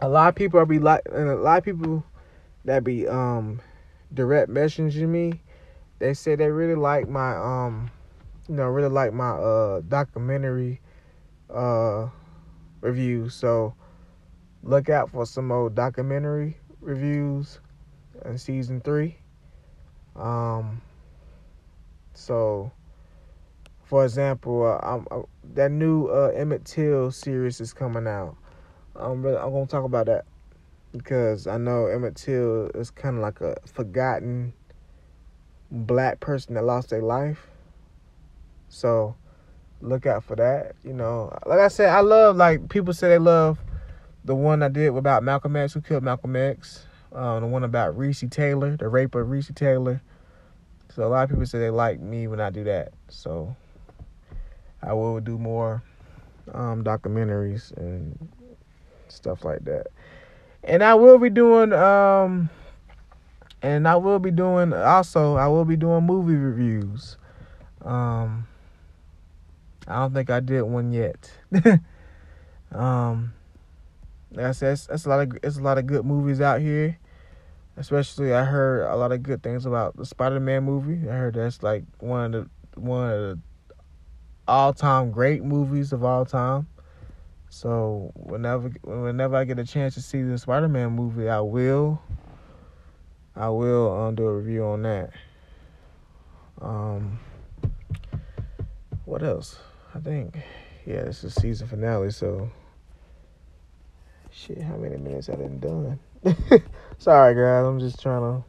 a 0.00 0.08
lot 0.08 0.28
of 0.28 0.34
people 0.34 0.60
are 0.60 0.66
be 0.66 0.78
like, 0.78 1.02
and 1.12 1.28
a 1.28 1.36
lot 1.36 1.58
of 1.58 1.64
people 1.64 2.04
that 2.64 2.84
be 2.84 3.06
um 3.06 3.60
direct 4.12 4.48
messaging 4.48 5.08
me 5.08 5.40
they 5.98 6.14
said 6.14 6.38
they 6.38 6.50
really 6.50 6.74
like 6.74 7.08
my 7.08 7.34
um 7.36 7.90
you 8.48 8.54
know 8.54 8.64
really 8.64 8.88
like 8.88 9.12
my 9.12 9.30
uh 9.30 9.80
documentary 9.88 10.80
uh 11.52 12.08
reviews. 12.80 13.34
So 13.34 13.74
look 14.62 14.88
out 14.88 15.10
for 15.10 15.24
some 15.24 15.50
old 15.50 15.74
documentary 15.74 16.58
reviews 16.80 17.60
in 18.24 18.36
season 18.36 18.80
three 18.80 19.16
um 20.16 20.80
so 22.12 22.70
for 23.84 24.04
example 24.04 24.62
uh, 24.64 25.14
uh, 25.14 25.22
that 25.54 25.70
new 25.70 26.06
uh, 26.06 26.30
emmett 26.34 26.64
till 26.64 27.10
series 27.10 27.60
is 27.60 27.72
coming 27.72 28.06
out 28.06 28.36
i'm 28.96 29.22
really 29.22 29.36
i'm 29.36 29.52
gonna 29.52 29.66
talk 29.66 29.84
about 29.84 30.06
that 30.06 30.24
because 30.92 31.46
i 31.46 31.56
know 31.56 31.86
emmett 31.86 32.14
till 32.14 32.66
is 32.74 32.90
kind 32.90 33.16
of 33.16 33.22
like 33.22 33.40
a 33.40 33.56
forgotten 33.66 34.52
black 35.74 36.20
person 36.20 36.54
that 36.54 36.64
lost 36.64 36.90
their 36.90 37.02
life. 37.02 37.46
So 38.68 39.16
look 39.80 40.06
out 40.06 40.24
for 40.24 40.36
that. 40.36 40.76
You 40.84 40.92
know, 40.92 41.36
like 41.46 41.60
I 41.60 41.68
said, 41.68 41.90
I 41.90 42.00
love 42.00 42.36
like 42.36 42.68
people 42.68 42.94
say 42.94 43.08
they 43.08 43.18
love 43.18 43.58
the 44.24 44.34
one 44.34 44.62
I 44.62 44.68
did 44.68 44.94
about 44.94 45.22
Malcolm 45.22 45.56
X, 45.56 45.74
who 45.74 45.80
killed 45.80 46.02
Malcolm 46.02 46.36
X. 46.36 46.86
Um, 47.14 47.42
the 47.42 47.46
one 47.46 47.64
about 47.64 47.96
Recy 47.96 48.28
Taylor, 48.30 48.76
the 48.76 48.88
rape 48.88 49.14
of 49.14 49.28
Recy 49.28 49.54
Taylor. 49.54 50.02
So 50.94 51.04
a 51.04 51.08
lot 51.08 51.24
of 51.24 51.30
people 51.30 51.46
say 51.46 51.58
they 51.58 51.70
like 51.70 52.00
me 52.00 52.26
when 52.26 52.40
I 52.40 52.50
do 52.50 52.64
that. 52.64 52.92
So 53.08 53.54
I 54.82 54.92
will 54.92 55.20
do 55.20 55.38
more 55.38 55.82
um, 56.52 56.82
documentaries 56.82 57.74
and 57.76 58.28
stuff 59.08 59.44
like 59.44 59.64
that. 59.64 59.88
And 60.64 60.82
I 60.82 60.94
will 60.94 61.18
be 61.18 61.30
doing 61.30 61.72
um, 61.72 62.50
and 63.62 63.88
I 63.88 63.96
will 63.96 64.18
be 64.18 64.30
doing 64.30 64.72
also 64.72 65.36
I 65.36 65.48
will 65.48 65.64
be 65.64 65.76
doing 65.76 66.04
movie 66.04 66.36
reviews. 66.36 67.16
Um 67.82 68.46
I 69.86 69.96
don't 69.96 70.14
think 70.14 70.30
I 70.30 70.40
did 70.40 70.62
one 70.62 70.92
yet. 70.92 71.30
um 72.72 73.32
that's, 74.32 74.60
that's 74.60 74.86
that's 74.86 75.06
a 75.06 75.08
lot 75.08 75.20
of 75.20 75.38
it's 75.42 75.56
a 75.56 75.62
lot 75.62 75.78
of 75.78 75.86
good 75.86 76.04
movies 76.04 76.40
out 76.40 76.60
here. 76.60 76.98
Especially 77.76 78.32
I 78.32 78.44
heard 78.44 78.86
a 78.90 78.96
lot 78.96 79.12
of 79.12 79.22
good 79.22 79.42
things 79.42 79.66
about 79.66 79.96
the 79.96 80.06
Spider-Man 80.06 80.62
movie. 80.62 81.08
I 81.08 81.14
heard 81.14 81.34
that's 81.34 81.62
like 81.62 81.84
one 81.98 82.34
of 82.34 82.48
the 82.74 82.80
one 82.80 83.10
of 83.10 83.20
the 83.20 83.38
all-time 84.46 85.10
great 85.10 85.42
movies 85.42 85.92
of 85.92 86.04
all 86.04 86.24
time. 86.24 86.68
So 87.48 88.12
whenever 88.14 88.68
whenever 88.82 89.36
I 89.36 89.44
get 89.44 89.58
a 89.58 89.64
chance 89.64 89.94
to 89.94 90.02
see 90.02 90.22
the 90.22 90.38
Spider-Man 90.38 90.92
movie, 90.92 91.28
I 91.28 91.40
will 91.40 92.00
I 93.36 93.48
will 93.48 93.92
um, 93.92 94.14
do 94.14 94.26
a 94.26 94.32
review 94.32 94.64
on 94.64 94.82
that. 94.82 95.10
Um, 96.60 97.18
what 99.04 99.22
else? 99.24 99.58
I 99.94 99.98
think, 99.98 100.38
yeah, 100.86 101.02
this 101.02 101.24
is 101.24 101.34
season 101.34 101.66
finale, 101.66 102.10
so 102.10 102.50
shit, 104.30 104.62
how 104.62 104.76
many 104.76 104.96
minutes 104.96 105.28
I 105.28 105.32
didn't 105.32 105.60
done? 105.60 105.98
Sorry, 106.98 107.34
guys, 107.34 107.66
I'm 107.66 107.80
just 107.80 108.00
trying 108.00 108.20
to. 108.20 108.44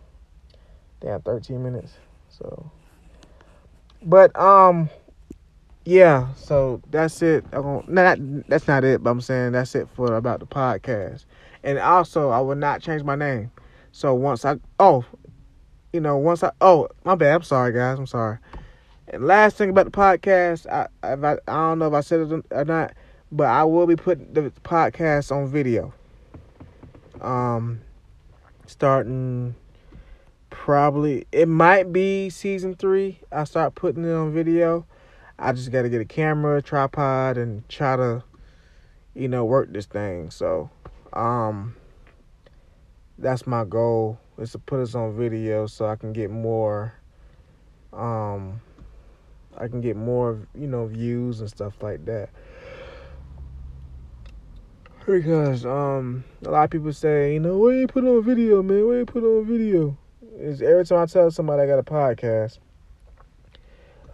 Damn, 1.02 1.22
13 1.22 1.62
minutes. 1.62 1.94
So, 2.30 2.72
but 4.02 4.38
um, 4.38 4.90
yeah. 5.86 6.34
So 6.36 6.82
that's 6.90 7.22
it. 7.22 7.50
Gonna, 7.52 7.84
not 7.88 8.18
that's 8.48 8.68
not 8.68 8.84
it, 8.84 9.04
but 9.04 9.12
I'm 9.12 9.22
saying 9.22 9.54
that's 9.54 9.76
it 9.76 9.88
for 9.94 10.16
about 10.16 10.40
the 10.40 10.46
podcast. 10.46 11.26
And 11.64 11.80
also, 11.80 12.30
I 12.30 12.40
will 12.40 12.56
not 12.56 12.82
change 12.82 13.04
my 13.04 13.16
name. 13.16 13.52
So 13.92 14.14
once 14.14 14.46
I 14.46 14.58
oh, 14.80 15.06
you 15.94 16.02
know, 16.02 16.18
once 16.18 16.44
I 16.44 16.52
oh 16.62 16.90
my 17.04 17.16
bad. 17.16 17.36
I'm 17.36 17.44
sorry, 17.44 17.72
guys. 17.72 17.98
I'm 17.98 18.08
sorry. 18.08 18.38
And 19.08 19.26
last 19.26 19.58
thing 19.58 19.70
about 19.70 19.86
the 19.86 19.92
podcast, 19.92 20.68
I 20.70 20.88
I, 21.04 21.14
I 21.14 21.38
don't 21.46 21.80
know 21.80 21.88
if 21.88 21.94
I 21.94 22.02
said 22.02 22.22
it 22.22 22.46
or 22.52 22.66
not, 22.66 22.94
but 23.32 23.48
I 23.48 23.64
will 23.64 23.88
be 23.88 23.96
putting 23.96 24.34
the 24.34 24.52
podcast 24.64 25.32
on 25.32 25.48
video. 25.48 25.94
Um, 27.22 27.82
starting 28.68 29.56
probably 30.50 31.28
it 31.32 31.48
might 31.48 31.92
be 31.92 32.30
season 32.30 32.76
three. 32.76 33.20
I 33.32 33.44
start 33.44 33.76
putting 33.76 34.06
it 34.06 34.12
on 34.12 34.34
video. 34.34 34.86
I 35.38 35.52
just 35.52 35.72
got 35.72 35.82
to 35.82 35.90
get 35.90 36.02
a 36.02 36.06
camera, 36.06 36.62
tripod, 36.62 37.38
and 37.38 37.68
try 37.68 37.98
to, 37.98 38.24
you 39.14 39.28
know, 39.28 39.44
work 39.44 39.74
this 39.74 39.86
thing. 39.86 40.32
So, 40.32 40.70
um 41.14 41.76
that's 43.18 43.48
my 43.48 43.64
goal 43.64 44.20
is 44.38 44.52
to 44.52 44.60
put 44.60 44.82
us 44.82 44.96
on 44.96 45.16
video 45.16 45.68
so 45.68 45.86
I 45.86 45.96
can 45.96 46.12
get 46.12 46.30
more 46.30 46.94
um 47.94 48.60
I 49.58 49.68
can 49.68 49.80
get 49.80 49.96
more 49.96 50.48
you 50.54 50.68
know 50.68 50.86
views 50.86 51.40
and 51.40 51.50
stuff 51.50 51.82
like 51.82 52.06
that 52.06 52.30
because 55.06 55.66
um 55.66 56.24
a 56.46 56.50
lot 56.50 56.64
of 56.66 56.70
people 56.70 56.92
say 56.94 57.34
you 57.34 57.40
know 57.40 57.58
where 57.58 57.76
you 57.76 57.88
put 57.88 58.04
on 58.04 58.24
video 58.24 58.62
man? 58.64 58.88
Where 58.88 59.00
you 59.00 59.06
put 59.06 59.24
on 59.24 59.46
video? 59.46 59.98
Is 60.38 60.62
every 60.62 60.86
time 60.86 61.00
I 61.00 61.06
tell 61.06 61.32
somebody 61.32 61.64
I 61.64 61.68
got 61.68 61.80
a 61.80 61.84
podcast 61.84 62.60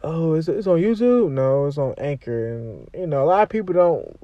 oh 0.04 0.34
it's, 0.34 0.48
it's 0.48 0.68
on 0.68 0.80
YouTube? 0.80 1.32
No 1.32 1.66
it's 1.68 1.78
on 1.78 1.94
Anchor. 1.98 2.54
And 2.54 2.90
you 2.94 3.08
know 3.08 3.24
a 3.24 3.26
lot 3.26 3.44
of 3.44 3.50
people 3.50 3.74
don't 3.74 4.20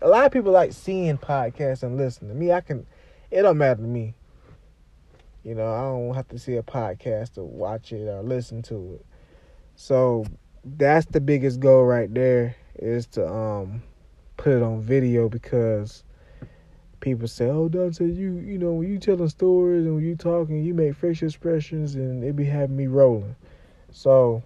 a 0.00 0.08
lot 0.08 0.26
of 0.26 0.32
people 0.32 0.52
like 0.52 0.72
seeing 0.72 1.18
podcasts 1.18 1.82
and 1.82 1.96
listening. 1.96 2.38
Me 2.38 2.52
I 2.52 2.60
can 2.60 2.86
it 3.30 3.42
don't 3.42 3.58
matter 3.58 3.80
to 3.80 3.88
me. 3.88 4.14
You 5.44 5.56
know, 5.56 5.72
I 5.72 5.80
don't 5.80 6.14
have 6.14 6.28
to 6.28 6.38
see 6.38 6.54
a 6.56 6.62
podcast 6.62 7.34
to 7.34 7.42
watch 7.42 7.92
it 7.92 8.06
or 8.06 8.22
listen 8.22 8.62
to 8.62 8.94
it. 8.94 9.06
So 9.74 10.24
that's 10.64 11.06
the 11.06 11.20
biggest 11.20 11.58
goal 11.58 11.84
right 11.84 12.12
there 12.12 12.54
is 12.76 13.06
to 13.08 13.26
um 13.26 13.82
put 14.42 14.52
it 14.54 14.62
on 14.62 14.80
video 14.80 15.28
because 15.28 16.02
people 16.98 17.28
say, 17.28 17.46
"Oh, 17.48 17.68
Dante, 17.68 18.04
you 18.04 18.38
you 18.38 18.58
know 18.58 18.72
when 18.72 18.88
you 18.88 18.98
telling 18.98 19.28
stories 19.28 19.86
and 19.86 19.94
when 19.94 20.04
you 20.04 20.16
talking, 20.16 20.64
you 20.64 20.74
make 20.74 20.96
facial 20.96 21.28
expressions 21.28 21.94
and 21.94 22.24
it 22.24 22.34
be 22.34 22.44
having 22.44 22.76
me 22.76 22.88
rolling." 22.88 23.36
So 23.92 24.42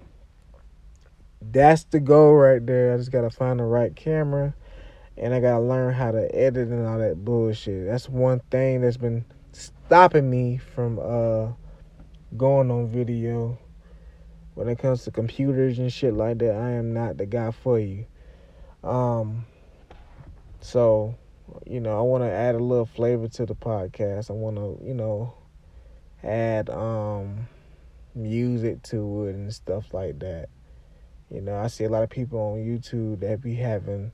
that's 1.41 1.85
the 1.85 1.99
goal 1.99 2.35
right 2.35 2.65
there. 2.65 2.93
I 2.93 2.99
just 2.99 3.11
gotta 3.11 3.31
find 3.31 3.59
the 3.59 3.65
right 3.65 3.97
camera 3.97 4.55
and 5.17 5.33
I 5.33 5.41
gotta 5.41 5.65
learn 5.65 5.95
how 5.95 6.11
to 6.11 6.35
edit 6.35 6.69
and 6.69 6.87
all 6.87 6.99
that 6.99 7.25
bullshit. 7.25 7.87
That's 7.87 8.07
one 8.07 8.41
thing 8.51 8.83
that's 8.83 8.99
been 8.99 9.25
stopping 9.53 10.29
me 10.29 10.59
from 10.59 10.99
uh 10.99 11.53
going 12.37 12.71
on 12.71 12.89
video. 12.89 13.59
when 14.53 14.69
it 14.69 14.79
comes 14.79 15.05
to 15.05 15.11
computers 15.11 15.79
and 15.79 15.91
shit 15.91 16.13
like 16.13 16.39
that, 16.39 16.55
I 16.55 16.73
am 16.73 16.93
not 16.93 17.17
the 17.17 17.25
guy 17.25 17.51
for 17.51 17.79
you. 17.79 18.05
Um, 18.85 19.47
so, 20.67 21.15
you 21.65 21.79
know, 21.79 21.97
I 21.97 22.03
want 22.03 22.25
to 22.25 22.29
add 22.29 22.57
a 22.57 22.59
little 22.59 22.87
flavor 22.87 23.29
to 23.29 23.47
the 23.47 23.55
podcast. 23.55 24.31
I 24.31 24.33
want 24.33 24.57
to, 24.57 24.85
you 24.85 24.95
know, 24.95 25.33
add 26.25 26.69
um 26.71 27.47
music 28.17 28.83
to 28.83 29.27
it 29.27 29.37
and 29.37 29.55
stuff 29.55 29.95
like 29.95 30.19
that. 30.19 30.49
You 31.31 31.41
know, 31.41 31.55
I 31.55 31.69
see 31.69 31.85
a 31.85 31.89
lot 31.89 32.03
of 32.03 32.11
people 32.11 32.41
on 32.41 32.59
YouTube 32.59 33.21
that 33.21 33.41
be 33.41 33.55
having 33.55 34.11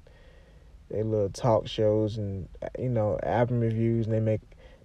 their 0.90 1.04
little 1.04 1.30
talk 1.30 1.66
shows 1.68 2.18
and 2.18 2.50
you 2.78 2.90
know 2.90 3.18
album 3.22 3.60
reviews, 3.60 4.04
and 4.04 4.14
they 4.14 4.20
make 4.20 4.42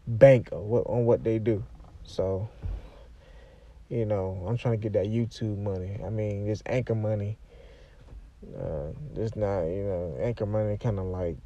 bank 0.07 0.47
on 0.53 0.69
what 0.69 0.87
on 0.87 1.03
what 1.03 1.25
they 1.25 1.37
do. 1.37 1.65
So, 2.03 2.47
you 3.89 4.05
know, 4.05 4.41
I'm 4.47 4.57
trying 4.57 4.79
to 4.79 4.89
get 4.89 4.93
that 4.93 5.07
YouTube 5.07 5.57
money. 5.57 5.99
I 6.01 6.09
mean, 6.09 6.47
this 6.47 6.63
anchor 6.65 6.95
money. 6.95 7.37
Uh, 8.45 8.91
it's 9.15 9.35
not, 9.35 9.61
you 9.63 9.83
know, 9.83 10.17
anchor 10.21 10.45
money 10.45 10.77
kind 10.77 10.99
of 10.99 11.05
like 11.05 11.37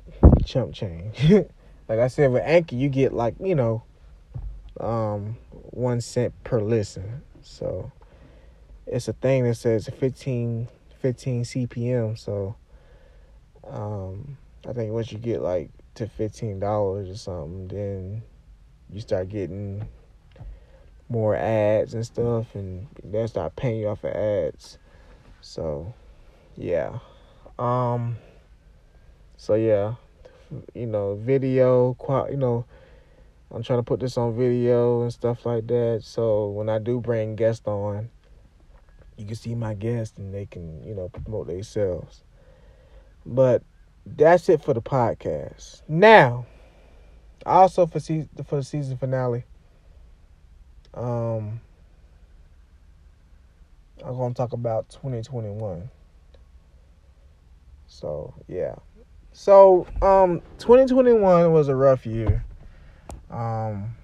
chump 0.45 0.73
change. 0.73 1.23
like 1.87 1.99
I 1.99 2.07
said, 2.07 2.31
with 2.31 2.43
anchor, 2.45 2.75
you 2.75 2.89
get 2.89 3.13
like, 3.13 3.35
you 3.39 3.55
know, 3.55 3.83
um, 4.79 5.37
one 5.51 6.01
cent 6.01 6.33
per 6.43 6.59
listen. 6.59 7.21
So 7.41 7.91
it's 8.85 9.07
a 9.07 9.13
thing 9.13 9.43
that 9.45 9.55
says 9.55 9.87
15, 9.87 10.67
15 10.99 11.43
CPM. 11.43 12.17
So 12.17 12.55
um, 13.67 14.37
I 14.67 14.73
think 14.73 14.91
once 14.91 15.11
you 15.11 15.17
get 15.17 15.41
like 15.41 15.69
to 15.95 16.07
fifteen 16.07 16.59
dollars 16.59 17.09
or 17.09 17.17
something, 17.17 17.67
then 17.67 18.23
you 18.89 19.01
start 19.01 19.29
getting 19.29 19.87
more 21.09 21.35
ads 21.35 21.93
and 21.93 22.05
stuff, 22.05 22.55
and 22.55 22.87
they'll 23.03 23.27
start 23.27 23.55
paying 23.55 23.81
you 23.81 23.87
off 23.87 24.03
of 24.03 24.11
ads. 24.11 24.77
So, 25.41 25.93
yeah. 26.57 26.99
Um. 27.57 28.17
So 29.37 29.55
yeah, 29.55 29.95
you 30.73 30.85
know, 30.85 31.15
video, 31.15 31.95
you 32.29 32.37
know, 32.37 32.65
I'm 33.53 33.63
trying 33.63 33.79
to 33.79 33.83
put 33.83 33.99
this 33.99 34.17
on 34.17 34.37
video 34.37 35.01
and 35.01 35.11
stuff 35.11 35.45
like 35.45 35.67
that. 35.67 36.01
So 36.03 36.49
when 36.49 36.69
I 36.69 36.79
do 36.79 37.01
bring 37.01 37.35
guests 37.35 37.67
on, 37.67 38.09
you 39.17 39.25
can 39.25 39.35
see 39.35 39.55
my 39.55 39.73
guests 39.73 40.17
and 40.17 40.33
they 40.33 40.45
can, 40.45 40.83
you 40.83 40.93
know, 40.93 41.09
promote 41.09 41.47
themselves. 41.47 42.23
But 43.25 43.63
that's 44.05 44.47
it 44.49 44.63
for 44.63 44.73
the 44.73 44.81
podcast. 44.81 45.81
Now, 45.87 46.45
also 47.45 47.85
for 47.85 47.99
season 47.99 48.29
for 48.45 48.57
the 48.57 48.63
season 48.63 48.97
finale, 48.97 49.43
um, 50.93 51.61
I'm 54.03 54.17
gonna 54.17 54.33
talk 54.33 54.53
about 54.53 54.89
2021. 54.89 55.89
So 57.91 58.33
yeah, 58.47 58.75
so 59.33 59.85
um, 60.01 60.41
2021 60.59 61.51
was 61.51 61.67
a 61.67 61.75
rough 61.75 62.05
year. 62.05 62.45
Um, 63.29 63.95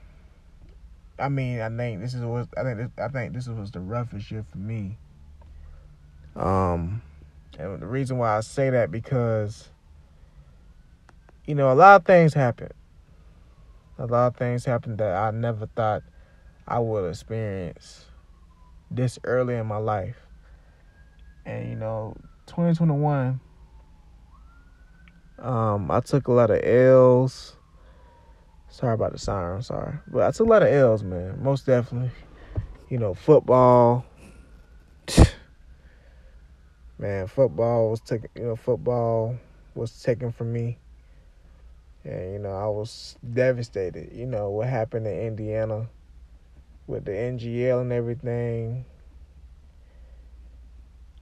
I 1.18 1.30
mean, 1.30 1.62
I 1.62 1.70
think 1.70 2.02
this 2.02 2.14
is 2.14 2.22
was 2.22 2.48
I 2.58 2.64
think 2.64 2.78
this, 2.80 2.90
I 3.02 3.08
think 3.08 3.34
this 3.34 3.48
was 3.48 3.72
the 3.72 3.80
roughest 3.80 4.30
year 4.30 4.46
for 4.52 4.58
me. 4.58 4.98
Um, 6.36 7.02
and 7.58 7.82
the 7.82 7.88
reason 7.88 8.18
why 8.18 8.36
I 8.36 8.42
say 8.42 8.70
that 8.70 8.92
because 8.92 9.70
you 11.46 11.56
know 11.56 11.72
a 11.72 11.74
lot 11.74 12.02
of 12.02 12.06
things 12.06 12.34
happen. 12.34 12.72
A 13.98 14.06
lot 14.06 14.28
of 14.28 14.36
things 14.36 14.66
happen 14.66 14.98
that 14.98 15.16
I 15.16 15.32
never 15.32 15.66
thought 15.66 16.04
I 16.68 16.80
would 16.80 17.10
experience 17.10 18.06
this 18.92 19.18
early 19.24 19.56
in 19.56 19.66
my 19.66 19.78
life. 19.78 20.18
And 21.46 21.70
you 21.70 21.78
know, 21.78 22.18
2021 22.48 23.40
um 25.40 25.92
I 25.92 26.00
took 26.00 26.28
a 26.28 26.32
lot 26.32 26.52
of 26.52 26.64
L's 26.64 27.58
Sorry 28.78 28.94
about 28.94 29.14
the 29.14 29.18
siren. 29.18 29.64
Sorry, 29.64 29.98
but 30.08 30.22
I 30.22 30.32
took 30.32 30.46
a 30.46 30.50
lot 30.50 30.62
of 30.62 30.70
L's, 30.70 31.04
man. 31.04 31.42
Most 31.42 31.66
definitely. 31.66 32.12
You 32.90 33.00
know, 33.00 33.16
football. 33.16 34.06
man, 37.00 37.28
football 37.28 37.90
was 37.90 38.02
taken. 38.02 38.30
You 38.36 38.44
know, 38.44 38.56
football 38.56 39.38
was 39.74 40.00
taken 40.04 40.32
from 40.32 40.54
me, 40.54 40.78
and 42.04 42.34
you 42.34 42.40
know 42.40 42.52
I 42.52 42.68
was 42.68 43.18
devastated. 43.34 44.12
You 44.14 44.28
know 44.28 44.52
what 44.52 44.68
happened 44.68 45.08
in 45.08 45.20
Indiana 45.20 45.88
with 46.86 47.06
the 47.06 47.14
NGL 47.14 47.82
and 47.82 47.92
everything. 47.92 48.86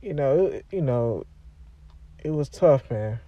You 0.01 0.13
know, 0.13 0.47
it, 0.47 0.65
you 0.71 0.81
know, 0.81 1.25
it 2.23 2.31
was 2.31 2.49
tough, 2.49 2.91
man. 2.91 3.19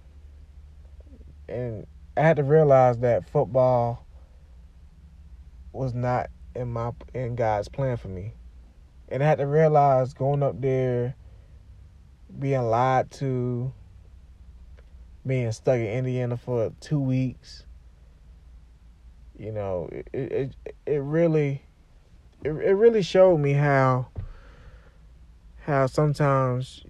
And 1.48 1.86
I 2.16 2.22
had 2.22 2.36
to 2.36 2.44
realize 2.44 2.98
that 2.98 3.28
football 3.28 4.04
was 5.72 5.94
not 5.94 6.30
in 6.54 6.68
my 6.68 6.92
in 7.14 7.36
God's 7.36 7.68
plan 7.68 7.96
for 7.96 8.08
me. 8.08 8.34
And 9.08 9.22
I 9.22 9.26
had 9.26 9.38
to 9.38 9.46
realize 9.46 10.12
going 10.12 10.42
up 10.42 10.60
there, 10.60 11.14
being 12.38 12.62
lied 12.62 13.10
to, 13.12 13.72
being 15.26 15.52
stuck 15.52 15.76
in 15.76 15.86
Indiana 15.86 16.36
for 16.36 16.72
two 16.80 17.00
weeks. 17.00 17.64
You 19.38 19.52
know, 19.52 19.88
it 19.92 20.08
it 20.12 20.56
it 20.84 20.98
really 20.98 21.62
it, 22.44 22.50
it 22.50 22.74
really 22.74 23.02
showed 23.02 23.38
me 23.38 23.52
how 23.52 24.08
how 25.64 25.86
sometimes 25.86 26.84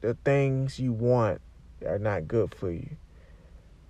the 0.00 0.14
things 0.24 0.78
you 0.78 0.92
want 0.92 1.40
are 1.86 1.98
not 1.98 2.26
good 2.26 2.54
for 2.54 2.70
you 2.70 2.96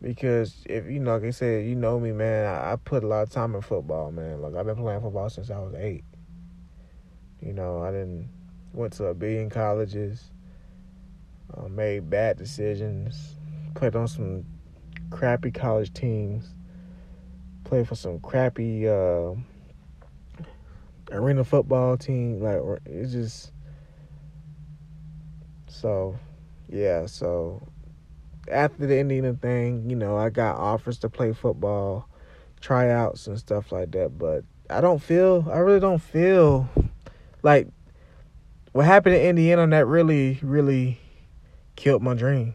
because 0.04 0.62
if 0.66 0.84
you 0.86 1.00
know, 1.00 1.14
like 1.14 1.24
I 1.24 1.30
said, 1.30 1.64
you 1.64 1.74
know 1.74 1.98
me, 1.98 2.12
man. 2.12 2.46
I, 2.46 2.72
I, 2.72 2.76
put 2.76 3.02
a 3.02 3.06
lot 3.06 3.22
of 3.22 3.30
time 3.30 3.54
in 3.54 3.62
football, 3.62 4.12
man. 4.12 4.42
Like 4.42 4.54
I've 4.54 4.66
been 4.66 4.76
playing 4.76 5.00
football 5.00 5.30
since 5.30 5.50
I 5.50 5.58
was 5.58 5.74
eight. 5.74 6.04
You 7.40 7.54
know, 7.54 7.82
I 7.82 7.90
didn't 7.90 8.28
went 8.74 8.92
to 8.94 9.06
a 9.06 9.14
billion 9.14 9.48
colleges, 9.48 10.30
uh, 11.56 11.68
made 11.68 12.10
bad 12.10 12.36
decisions, 12.36 13.36
played 13.74 13.96
on 13.96 14.06
some 14.06 14.44
crappy 15.08 15.50
college 15.50 15.94
teams, 15.94 16.54
played 17.64 17.88
for 17.88 17.94
some 17.94 18.20
crappy 18.20 18.86
uh, 18.86 19.34
arena 21.12 21.44
football 21.44 21.96
team. 21.96 22.42
Like 22.42 22.60
it's 22.84 23.12
just 23.12 23.52
so, 25.66 26.18
yeah. 26.68 27.06
So 27.06 27.66
after 28.50 28.86
the 28.86 28.98
Indiana 28.98 29.34
thing, 29.34 29.88
you 29.88 29.96
know, 29.96 30.16
I 30.16 30.30
got 30.30 30.56
offers 30.56 30.98
to 31.00 31.08
play 31.08 31.32
football, 31.32 32.08
tryouts 32.60 33.26
and 33.26 33.38
stuff 33.38 33.72
like 33.72 33.92
that. 33.92 34.18
But 34.18 34.44
I 34.70 34.80
don't 34.80 35.02
feel, 35.02 35.48
I 35.52 35.58
really 35.58 35.80
don't 35.80 36.00
feel 36.00 36.68
like 37.42 37.68
what 38.72 38.86
happened 38.86 39.16
in 39.16 39.22
Indiana 39.22 39.66
that 39.68 39.86
really, 39.86 40.38
really 40.42 40.98
killed 41.76 42.02
my 42.02 42.14
dream. 42.14 42.54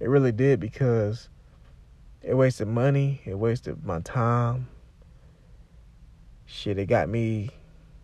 It 0.00 0.08
really 0.08 0.32
did 0.32 0.58
because 0.58 1.28
it 2.22 2.34
wasted 2.34 2.68
money, 2.68 3.20
it 3.24 3.38
wasted 3.38 3.84
my 3.84 4.00
time. 4.00 4.68
Shit, 6.46 6.78
it 6.78 6.86
got 6.86 7.08
me, 7.08 7.50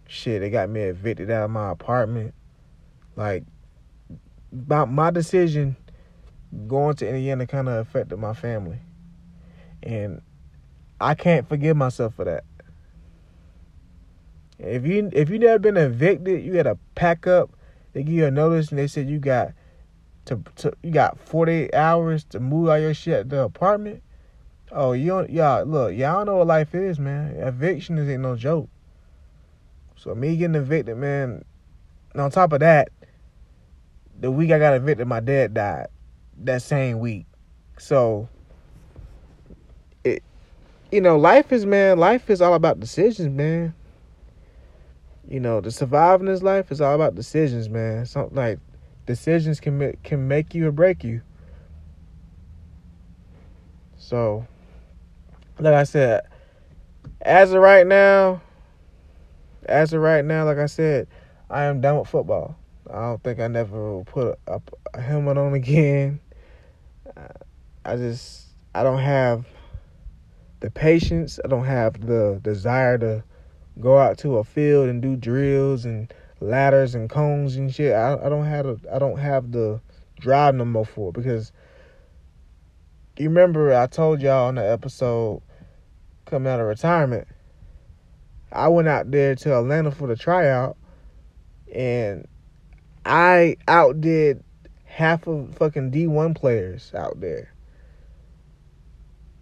shit, 0.07 0.43
it 0.43 0.51
got 0.51 0.71
me 0.71 0.81
evicted 0.83 1.31
out 1.31 1.45
of 1.45 1.51
my 1.51 1.71
apartment. 1.71 2.35
Like, 3.17 3.45
my, 4.67 4.85
my 4.85 5.11
decision 5.11 5.77
going 6.67 6.97
to 6.97 7.09
Indiana 7.09 7.47
kind 7.47 7.69
of 7.69 7.75
affected 7.75 8.19
my 8.19 8.33
family. 8.33 8.81
And 9.83 10.23
I 11.01 11.15
can't 11.15 11.49
forgive 11.49 11.77
myself 11.77 12.15
for 12.15 12.25
that. 12.25 12.45
If 14.59 14.85
you 14.87 15.09
if 15.13 15.31
you 15.31 15.39
never 15.39 15.59
been 15.59 15.77
evicted, 15.77 16.45
you 16.45 16.53
got 16.53 16.65
to 16.65 16.79
pack 16.95 17.27
up. 17.27 17.51
They 17.93 18.03
give 18.03 18.15
you 18.15 18.27
a 18.27 18.31
notice 18.31 18.71
and 18.71 18.79
they 18.79 18.89
said 18.89 19.09
you 19.09 19.19
got 19.19 19.53
to, 20.25 20.43
to 20.57 20.73
you 20.83 20.91
got 20.91 21.19
48 21.19 21.73
hours 21.75 22.25
to 22.25 22.41
move 22.41 22.69
all 22.69 22.79
your 22.79 22.95
shit 22.95 23.15
at 23.15 23.29
the 23.29 23.43
apartment. 23.43 24.03
Oh, 24.73 24.93
you 24.93 25.09
don't 25.09 25.31
y'all 25.31 25.65
look, 25.65 25.95
y'all 25.95 26.25
know 26.25 26.39
what 26.39 26.49
life 26.49 26.75
is, 26.75 26.99
man. 26.99 27.37
Eviction 27.37 27.99
is 27.99 28.09
ain't 28.09 28.23
no 28.23 28.37
joke. 28.37 28.69
So 29.97 30.15
me 30.15 30.37
getting 30.37 30.57
evicted, 30.57 30.97
man. 30.97 31.45
And 32.13 32.23
on 32.23 32.31
top 32.31 32.53
of 32.53 32.61
that, 32.61 32.89
the 34.19 34.31
week 34.31 34.51
I 34.51 34.59
got 34.59 34.75
evicted, 34.75 35.07
my 35.07 35.21
dad 35.21 35.55
died 35.55 35.89
that 36.45 36.63
same 36.63 36.99
week. 36.99 37.27
So 37.79 38.29
it 40.05 40.23
you 40.91 41.01
know, 41.01 41.19
life 41.19 41.53
is 41.53 41.67
man, 41.67 41.99
life 41.99 42.31
is 42.31 42.41
all 42.41 42.55
about 42.55 42.81
decisions, 42.81 43.29
man. 43.29 43.75
You 45.29 45.41
know, 45.41 45.61
survive 45.69 46.21
in 46.21 46.27
this 46.27 46.43
life 46.43 46.73
is 46.73 46.81
all 46.81 46.95
about 46.95 47.15
decisions, 47.15 47.69
man. 47.69 48.07
Something 48.07 48.37
like 48.37 48.59
decisions 49.05 49.61
can 49.61 49.77
make, 49.79 50.03
can 50.03 50.27
make 50.27 50.55
you 50.55 50.67
or 50.69 50.73
break 50.73 51.05
you. 51.05 51.21
So, 53.99 54.47
like 55.59 55.75
I 55.75 55.85
said, 55.85 56.23
as 57.21 57.53
of 57.53 57.61
right 57.61 57.87
now, 57.87 58.41
as 59.67 59.93
of 59.93 60.01
right 60.01 60.25
now, 60.25 60.47
like 60.47 60.57
I 60.57 60.67
said, 60.67 61.09
I 61.51 61.65
am 61.65 61.83
done 61.83 61.99
with 61.99 62.09
football. 62.09 62.57
I 62.89 63.01
don't 63.01 63.23
think 63.23 63.39
I 63.39 63.49
never 63.49 63.79
will 63.79 64.05
put 64.05 64.39
a, 64.47 64.63
a 64.95 65.01
helmet 65.01 65.37
on 65.37 65.53
again. 65.53 66.21
I 67.85 67.97
just 67.97 68.49
I 68.75 68.83
don't 68.83 69.01
have 69.01 69.47
the 70.61 70.71
patience. 70.71 71.39
I 71.45 71.49
don't 71.49 71.65
have 71.65 72.07
the 72.07 72.41
desire 72.43 72.99
to 72.99 73.25
go 73.81 73.99
out 73.99 74.19
to 74.19 74.39
a 74.39 74.45
field 74.45 74.89
and 74.89 75.01
do 75.01 75.17
drills 75.17 75.85
and 75.85 76.13
ladders 76.41 76.95
and 76.95 77.09
cones 77.09 77.57
and 77.57 77.75
shit. 77.75 77.95
I, 77.95 78.15
I 78.15 78.29
don't 78.29 78.47
have 78.47 78.67
a, 78.67 78.79
I 78.93 78.99
don't 78.99 79.19
have 79.19 79.53
the 79.53 79.81
drive 80.21 80.55
no 80.55 80.65
more 80.65 80.85
for 80.85 81.11
it 81.11 81.15
because 81.15 81.53
you 83.17 83.29
remember 83.29 83.75
I 83.75 83.87
told 83.87 84.21
y'all 84.21 84.49
on 84.49 84.57
the 84.57 84.71
episode 84.71 85.43
coming 86.27 86.53
out 86.53 86.61
of 86.61 86.67
retirement. 86.67 87.27
I 88.53 88.69
went 88.69 88.89
out 88.89 89.11
there 89.11 89.35
to 89.35 89.59
Atlanta 89.59 89.91
for 89.91 90.07
the 90.07 90.17
tryout 90.17 90.77
and 91.73 92.27
I 93.05 93.57
outdid 93.67 94.43
half 94.99 95.29
of 95.29 95.55
fucking 95.55 95.93
D1 95.93 96.35
players 96.35 96.93
out 96.93 97.21
there. 97.21 97.55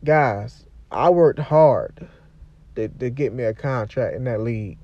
Guys, 0.04 0.66
I 0.92 1.08
worked 1.08 1.38
hard 1.38 2.06
to, 2.74 2.88
to 2.88 3.08
get 3.08 3.32
me 3.32 3.42
a 3.44 3.54
contract 3.54 4.14
in 4.14 4.24
that 4.24 4.42
league. 4.42 4.76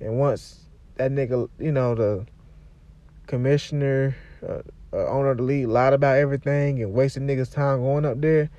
And 0.00 0.18
once 0.18 0.62
that 0.96 1.12
nigga, 1.12 1.48
you 1.60 1.70
know, 1.70 1.94
the 1.94 2.26
commissioner, 3.28 4.16
uh, 4.42 4.62
uh, 4.92 5.06
owner 5.06 5.30
of 5.30 5.36
the 5.36 5.44
league 5.44 5.68
lied 5.68 5.92
about 5.92 6.18
everything 6.18 6.82
and 6.82 6.92
wasted 6.92 7.22
niggas' 7.22 7.52
time 7.52 7.78
going 7.78 8.04
up 8.04 8.20
there, 8.20 8.50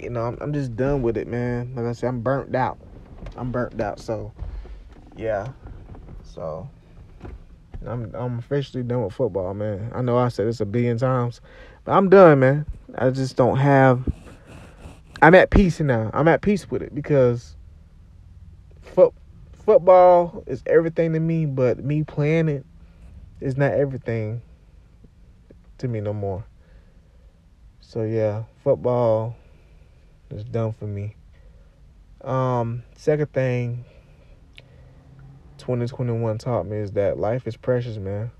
you 0.00 0.10
know, 0.10 0.22
I'm, 0.22 0.36
I'm 0.40 0.52
just 0.52 0.74
done 0.74 1.02
with 1.02 1.16
it, 1.16 1.28
man. 1.28 1.76
Like 1.76 1.86
I 1.86 1.92
said, 1.92 2.08
I'm 2.08 2.22
burnt 2.22 2.56
out. 2.56 2.76
I'm 3.36 3.52
burnt 3.52 3.80
out. 3.80 4.00
So, 4.00 4.32
yeah. 5.14 5.52
So, 6.24 6.68
I'm 7.86 8.14
I'm 8.14 8.38
officially 8.38 8.82
done 8.82 9.04
with 9.04 9.14
football, 9.14 9.54
man. 9.54 9.90
I 9.94 10.02
know 10.02 10.18
I 10.18 10.28
said 10.28 10.46
this 10.46 10.60
a 10.60 10.66
billion 10.66 10.98
times, 10.98 11.40
but 11.84 11.92
I'm 11.92 12.08
done, 12.08 12.40
man. 12.40 12.66
I 12.94 13.10
just 13.10 13.36
don't 13.36 13.56
have. 13.58 14.08
I'm 15.20 15.34
at 15.34 15.50
peace 15.50 15.80
now. 15.80 16.10
I'm 16.12 16.28
at 16.28 16.42
peace 16.42 16.70
with 16.70 16.82
it 16.82 16.94
because 16.94 17.56
foot 18.82 19.14
football 19.64 20.44
is 20.46 20.62
everything 20.66 21.12
to 21.12 21.20
me, 21.20 21.46
but 21.46 21.82
me 21.84 22.02
playing 22.02 22.48
it 22.48 22.66
is 23.40 23.56
not 23.56 23.72
everything 23.72 24.42
to 25.78 25.88
me 25.88 26.00
no 26.00 26.12
more. 26.12 26.44
So 27.80 28.02
yeah, 28.02 28.44
football 28.62 29.36
is 30.30 30.44
done 30.44 30.72
for 30.72 30.86
me. 30.86 31.16
Um, 32.22 32.84
second 32.96 33.32
thing 33.32 33.84
2021 35.62 36.38
taught 36.38 36.66
me 36.66 36.78
is 36.78 36.90
that 36.92 37.18
life 37.18 37.46
is 37.46 37.56
precious, 37.56 37.96
man. 37.96 38.32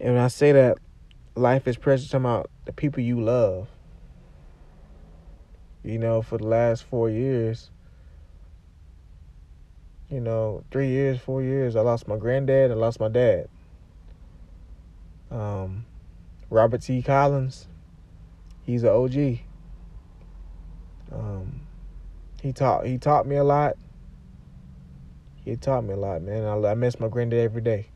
And 0.00 0.14
when 0.14 0.22
I 0.22 0.28
say 0.28 0.52
that 0.52 0.78
life 1.34 1.68
is 1.68 1.76
precious, 1.76 2.12
I'm 2.14 2.24
about 2.24 2.50
the 2.64 2.72
people 2.72 3.02
you 3.02 3.20
love. 3.20 3.68
You 5.84 5.98
know, 5.98 6.22
for 6.22 6.38
the 6.38 6.46
last 6.46 6.84
four 6.84 7.10
years, 7.10 7.70
you 10.08 10.20
know, 10.20 10.64
three 10.70 10.88
years, 10.88 11.20
four 11.20 11.42
years, 11.42 11.76
I 11.76 11.82
lost 11.82 12.08
my 12.08 12.16
granddad, 12.16 12.70
I 12.70 12.74
lost 12.74 12.98
my 12.98 13.08
dad. 13.08 13.48
Um, 15.30 15.84
Robert 16.48 16.80
T. 16.80 17.02
Collins, 17.02 17.68
he's 18.62 18.84
an 18.84 18.88
OG. 18.88 19.40
Um, 21.12 21.60
he 22.40 22.52
taught 22.54 22.86
he 22.86 22.96
taught 22.96 23.26
me 23.26 23.36
a 23.36 23.44
lot 23.44 23.76
he 25.44 25.56
taught 25.56 25.84
me 25.84 25.94
a 25.94 25.96
lot, 25.96 26.22
man. 26.22 26.44
I, 26.44 26.70
I 26.70 26.74
miss 26.74 27.00
my 27.00 27.08
granddad 27.08 27.40
every 27.40 27.62
day. 27.62 27.86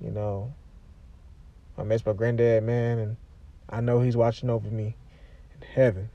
You 0.00 0.10
know, 0.10 0.52
I 1.76 1.82
miss 1.82 2.04
my 2.04 2.12
granddad, 2.12 2.62
man, 2.64 2.98
and 2.98 3.16
I 3.68 3.80
know 3.80 4.00
he's 4.00 4.16
watching 4.16 4.50
over 4.50 4.68
me 4.68 4.96
in 5.54 5.66
heaven. 5.66 6.10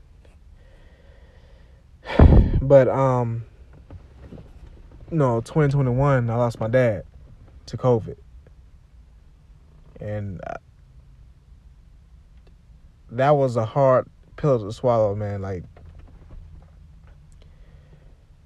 But 2.62 2.88
um, 2.88 3.44
no, 5.10 5.40
2021, 5.40 6.30
I 6.30 6.34
lost 6.34 6.58
my 6.58 6.68
dad 6.68 7.04
to 7.66 7.76
COVID, 7.76 8.16
and 10.00 10.40
uh, 10.44 10.54
that 13.10 13.30
was 13.36 13.56
a 13.56 13.64
hard 13.64 14.08
pill 14.36 14.58
to 14.58 14.72
swallow, 14.72 15.14
man. 15.14 15.42
Like 15.42 15.64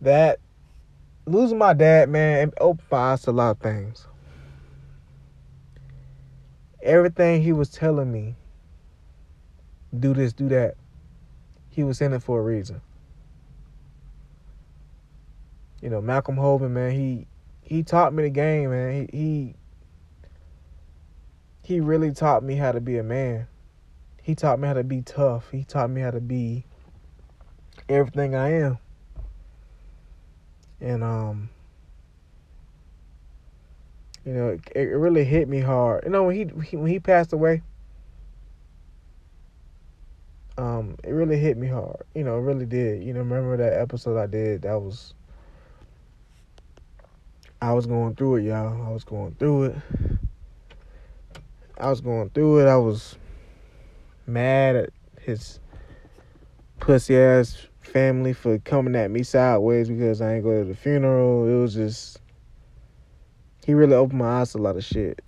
that 0.02 0.40
losing 1.30 1.58
my 1.58 1.72
dad, 1.72 2.08
man, 2.08 2.48
it 2.48 2.54
opened 2.60 2.86
my 2.90 3.12
eyes 3.12 3.22
to 3.22 3.30
a 3.30 3.32
lot 3.32 3.50
of 3.50 3.58
things. 3.58 4.06
Everything 6.82 7.42
he 7.42 7.52
was 7.52 7.70
telling 7.70 8.10
me, 8.10 8.36
do 9.98 10.14
this, 10.14 10.32
do 10.32 10.48
that, 10.48 10.76
he 11.68 11.82
was 11.84 12.00
in 12.00 12.12
it 12.12 12.22
for 12.22 12.40
a 12.40 12.42
reason. 12.42 12.80
You 15.82 15.90
know, 15.90 16.00
Malcolm 16.00 16.36
Hoban, 16.36 16.70
man, 16.70 16.92
he 16.92 17.26
he 17.62 17.82
taught 17.82 18.12
me 18.12 18.24
the 18.24 18.30
game, 18.30 18.70
man. 18.70 19.08
He 19.12 19.18
he 19.18 19.54
he 21.62 21.80
really 21.80 22.12
taught 22.12 22.42
me 22.42 22.56
how 22.56 22.72
to 22.72 22.80
be 22.80 22.98
a 22.98 23.02
man. 23.02 23.46
He 24.22 24.34
taught 24.34 24.58
me 24.58 24.68
how 24.68 24.74
to 24.74 24.84
be 24.84 25.02
tough. 25.02 25.50
He 25.50 25.64
taught 25.64 25.90
me 25.90 26.00
how 26.00 26.10
to 26.10 26.20
be 26.20 26.64
everything 27.88 28.34
I 28.34 28.52
am 28.52 28.78
and 30.80 31.04
um 31.04 31.48
you 34.24 34.32
know 34.32 34.48
it, 34.48 34.60
it 34.74 34.96
really 34.96 35.24
hit 35.24 35.48
me 35.48 35.60
hard. 35.60 36.04
You 36.04 36.10
know 36.10 36.24
when 36.24 36.36
he, 36.36 36.64
he, 36.64 36.76
when 36.76 36.90
he 36.90 37.00
passed 37.00 37.32
away 37.32 37.62
um 40.58 40.96
it 41.04 41.10
really 41.10 41.38
hit 41.38 41.56
me 41.56 41.68
hard. 41.68 42.02
You 42.14 42.24
know 42.24 42.36
it 42.38 42.42
really 42.42 42.66
did. 42.66 43.02
You 43.02 43.12
know 43.12 43.20
remember 43.20 43.56
that 43.56 43.80
episode 43.80 44.18
i 44.18 44.26
did? 44.26 44.62
That 44.62 44.80
was 44.80 45.14
i 47.62 47.72
was 47.72 47.86
going 47.86 48.14
through 48.14 48.36
it 48.36 48.42
y'all. 48.44 48.86
I 48.86 48.90
was 48.90 49.04
going 49.04 49.34
through 49.38 49.64
it. 49.64 49.76
I 51.78 51.88
was 51.88 52.02
going 52.02 52.28
through 52.30 52.60
it. 52.60 52.68
I 52.68 52.76
was 52.76 53.16
mad 54.26 54.76
at 54.76 54.90
his 55.18 55.60
pussy 56.78 57.16
ass 57.16 57.66
family 57.90 58.32
for 58.32 58.58
coming 58.58 58.94
at 58.94 59.10
me 59.10 59.22
sideways 59.22 59.88
because 59.88 60.20
I 60.20 60.34
ain't 60.34 60.44
go 60.44 60.62
to 60.62 60.64
the 60.64 60.76
funeral. 60.76 61.46
It 61.46 61.60
was 61.60 61.74
just 61.74 62.20
he 63.66 63.74
really 63.74 63.94
opened 63.94 64.20
my 64.20 64.40
eyes 64.40 64.52
to 64.52 64.58
a 64.58 64.60
lot 64.60 64.76
of 64.76 64.84
shit. 64.84 65.20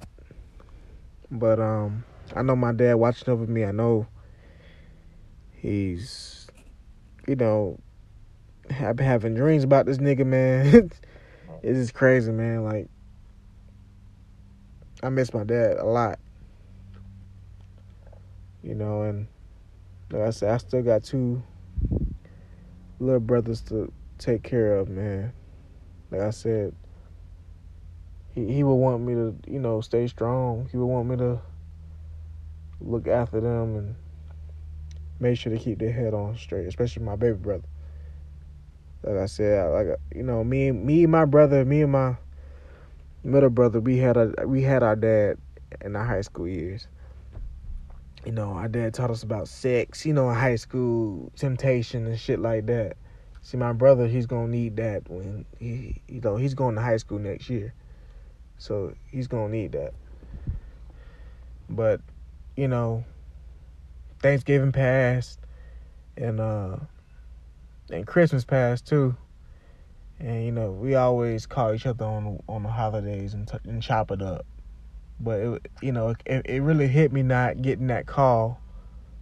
But 1.31 1.61
um 1.61 2.05
I 2.35 2.43
know 2.43 2.57
my 2.57 2.73
dad 2.73 2.95
watching 2.95 3.29
over 3.29 3.47
me. 3.47 3.65
I 3.65 3.73
know 3.73 4.07
he's 5.53 6.47
you 7.27 7.37
know 7.37 7.79
I've 8.71 8.97
been 8.97 9.07
having 9.07 9.35
dreams 9.35 9.65
about 9.65 9.87
this 9.87 9.99
nigga, 9.99 10.25
man. 10.25 10.91
it's 11.63 11.79
just 11.79 11.95
crazy, 11.95 12.31
man. 12.31 12.65
Like 12.65 12.89
I 15.03 15.09
miss 15.09 15.35
my 15.35 15.45
dad 15.45 15.79
a 15.79 15.85
lot. 15.85 16.19
You 18.63 18.77
know, 18.77 19.03
and 19.03 19.27
like 20.13 20.23
I 20.23 20.31
said, 20.31 20.51
I 20.51 20.57
still 20.59 20.83
got 20.83 21.03
two 21.03 21.43
little 23.03 23.21
brothers 23.21 23.61
to 23.63 23.93
take 24.19 24.43
care 24.43 24.77
of, 24.77 24.89
man. 24.89 25.33
Like 26.11 26.23
I 26.23 26.31
said, 26.31 26.75
he 28.35 28.53
he 28.53 28.63
would 28.63 28.75
want 28.75 29.03
me 29.03 29.15
to, 29.15 29.35
you 29.47 29.59
know, 29.59 29.81
stay 29.81 30.07
strong. 30.07 30.69
He 30.71 30.77
would 30.77 30.87
want 30.87 31.09
me 31.09 31.17
to 31.17 31.41
look 32.81 33.07
after 33.09 33.41
them 33.41 33.77
and 33.77 33.95
make 35.21 35.39
sure 35.39 35.53
to 35.53 35.59
keep 35.59 35.79
their 35.79 35.93
head 35.93 36.15
on 36.15 36.37
straight, 36.37 36.67
especially 36.67 37.05
my 37.05 37.17
baby 37.17 37.37
brother. 37.37 37.69
Like 39.03 39.17
I 39.17 39.27
said, 39.27 39.69
like 39.71 39.99
you 40.15 40.23
know, 40.23 40.45
me, 40.45 40.71
me, 40.71 41.07
my 41.07 41.25
brother, 41.25 41.65
me 41.65 41.83
and 41.83 41.93
my 41.93 42.17
middle 43.25 43.51
brother, 43.51 43.81
we 43.81 43.99
had 43.99 44.17
a 44.17 44.33
we 44.47 44.63
had 44.63 44.83
our 44.83 44.97
dad 44.97 45.39
in 45.81 45.97
our 45.97 46.05
high 46.05 46.21
school 46.21 46.47
years 46.47 46.87
you 48.25 48.33
know, 48.33 48.51
our 48.53 48.69
dad 48.69 48.95
taught 48.95 49.11
us 49.11 49.23
about 49.23 49.49
sex, 49.49 50.07
you 50.07 50.13
know, 50.13 50.31
in 50.31 50.37
high 50.37 50.57
school, 50.57 51.33
temptation 51.37 52.07
and 52.07 52.19
shit 52.19 52.39
like 52.39 52.67
that. 52.67 52.97
See, 53.41 53.57
my 53.57 53.73
brother, 53.73 54.07
he's 54.07 54.27
gonna 54.27 54.49
need 54.49 54.77
that 54.77 55.11
when 55.11 55.45
he, 55.59 56.01
you 56.07 56.21
know, 56.21 56.37
he's 56.37 56.55
going 56.55 56.77
to 56.77 56.81
high 56.81 56.99
school 56.99 57.19
next 57.19 57.51
year, 57.51 57.75
so 58.59 58.95
he's 59.11 59.27
gonna 59.27 59.49
need 59.49 59.73
that. 59.73 59.93
But, 61.69 62.01
you 62.57 62.69
know, 62.69 63.05
Thanksgiving 64.21 64.71
passed, 64.71 65.41
and 66.17 66.39
uh, 66.39 66.77
and 67.91 68.07
Christmas 68.07 68.45
passed 68.45 68.87
too, 68.87 69.17
and 70.21 70.45
you 70.45 70.53
know, 70.53 70.71
we 70.71 70.95
always 70.95 71.47
call 71.47 71.75
each 71.75 71.87
other 71.87 72.05
on 72.05 72.41
on 72.49 72.63
the 72.63 72.69
holidays 72.69 73.35
and 73.35 73.49
t- 73.49 73.59
and 73.65 73.83
chop 73.83 74.13
it 74.13 74.23
up. 74.23 74.47
But 75.23 75.41
it, 75.41 75.69
you 75.81 75.93
know, 75.93 76.15
it, 76.27 76.43
it 76.45 76.61
really 76.63 76.89
hit 76.89 77.13
me 77.13 77.23
not 77.23 77.63
getting 77.63 77.87
that 77.87 78.07
call 78.07 78.61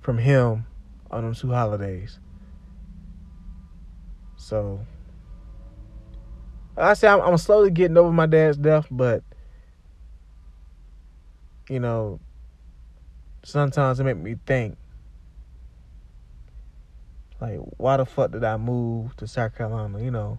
from 0.01 0.17
him 0.19 0.65
on 1.11 1.25
those 1.25 1.41
two 1.41 1.53
holidays. 1.53 2.19
So 4.37 4.81
I 6.77 6.95
say 6.95 7.09
I'm, 7.09 7.21
I'm 7.21 7.37
slowly 7.37 7.71
getting 7.71 7.99
over 7.99 8.11
my 8.11 8.27
dad's 8.27 8.57
death, 8.57 8.87
but 8.91 9.23
you 11.69 11.79
know, 11.79 12.19
sometimes 13.45 14.01
it 14.01 14.05
make 14.05 14.17
me 14.17 14.37
think, 14.47 14.77
like, 17.41 17.59
why 17.77 17.99
the 17.99 18.07
fuck 18.07 18.33
did 18.33 18.43
I 18.43 18.57
move 18.57 19.15
to 19.19 19.27
South 19.27 19.55
Carolina? 19.55 20.03
You 20.03 20.11
know, 20.11 20.39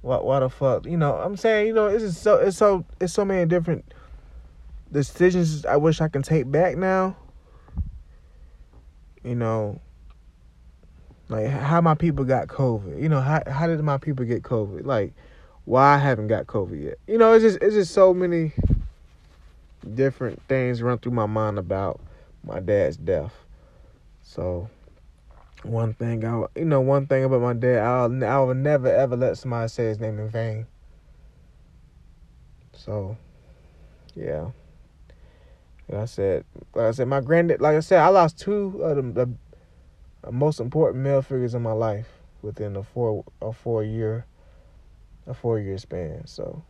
why 0.00 0.18
why 0.18 0.40
the 0.40 0.48
fuck? 0.48 0.86
You 0.86 0.96
know, 0.96 1.14
I'm 1.14 1.36
saying, 1.36 1.66
you 1.66 1.74
know, 1.74 1.86
it's 1.86 2.16
so 2.16 2.36
it's 2.36 2.56
so 2.56 2.84
it's 3.00 3.12
so 3.12 3.24
many 3.24 3.44
different 3.46 3.92
decisions 4.94 5.66
I 5.66 5.76
wish 5.76 6.00
I 6.00 6.08
can 6.08 6.22
take 6.22 6.50
back 6.50 6.76
now. 6.76 7.16
You 9.22 9.34
know, 9.34 9.80
like 11.28 11.48
how 11.48 11.80
my 11.80 11.94
people 11.94 12.24
got 12.24 12.46
COVID. 12.46 13.02
You 13.02 13.08
know, 13.08 13.20
how 13.20 13.42
how 13.46 13.66
did 13.66 13.82
my 13.82 13.98
people 13.98 14.24
get 14.24 14.42
COVID? 14.42 14.86
Like 14.86 15.12
why 15.64 15.94
I 15.94 15.98
haven't 15.98 16.28
got 16.28 16.46
COVID 16.46 16.82
yet. 16.82 16.98
You 17.06 17.18
know, 17.18 17.32
it's 17.32 17.42
just 17.42 17.58
it's 17.60 17.74
just 17.74 17.92
so 17.92 18.14
many 18.14 18.52
different 19.94 20.40
things 20.48 20.80
run 20.80 20.98
through 20.98 21.12
my 21.12 21.26
mind 21.26 21.58
about 21.58 22.00
my 22.42 22.60
dad's 22.60 22.96
death. 22.96 23.34
So 24.22 24.70
one 25.64 25.94
thing 25.94 26.24
I 26.24 26.44
you 26.54 26.66
know 26.66 26.80
one 26.80 27.06
thing 27.06 27.24
about 27.24 27.40
my 27.40 27.54
dad 27.54 27.78
I'll 27.78 28.24
I 28.24 28.38
will 28.38 28.54
never 28.54 28.88
ever 28.88 29.16
let 29.16 29.38
somebody 29.38 29.68
say 29.68 29.86
his 29.86 29.98
name 29.98 30.18
in 30.18 30.28
vain. 30.28 30.66
So 32.74 33.16
yeah. 34.14 34.50
Like 35.88 36.00
I 36.00 36.04
said, 36.06 36.44
like 36.74 36.86
I 36.86 36.90
said, 36.92 37.08
my 37.08 37.20
granddad. 37.20 37.60
Like 37.60 37.76
I 37.76 37.80
said, 37.80 38.00
I 38.00 38.08
lost 38.08 38.38
two 38.38 38.80
of 38.82 38.96
the, 38.96 39.30
the 40.22 40.32
most 40.32 40.60
important 40.60 41.02
male 41.02 41.22
figures 41.22 41.54
in 41.54 41.62
my 41.62 41.72
life 41.72 42.08
within 42.42 42.76
a 42.76 42.82
four 42.82 43.24
a 43.40 43.52
four 43.52 43.82
year 43.82 44.26
a 45.26 45.34
four 45.34 45.58
year 45.58 45.78
span. 45.78 46.26
So 46.26 46.62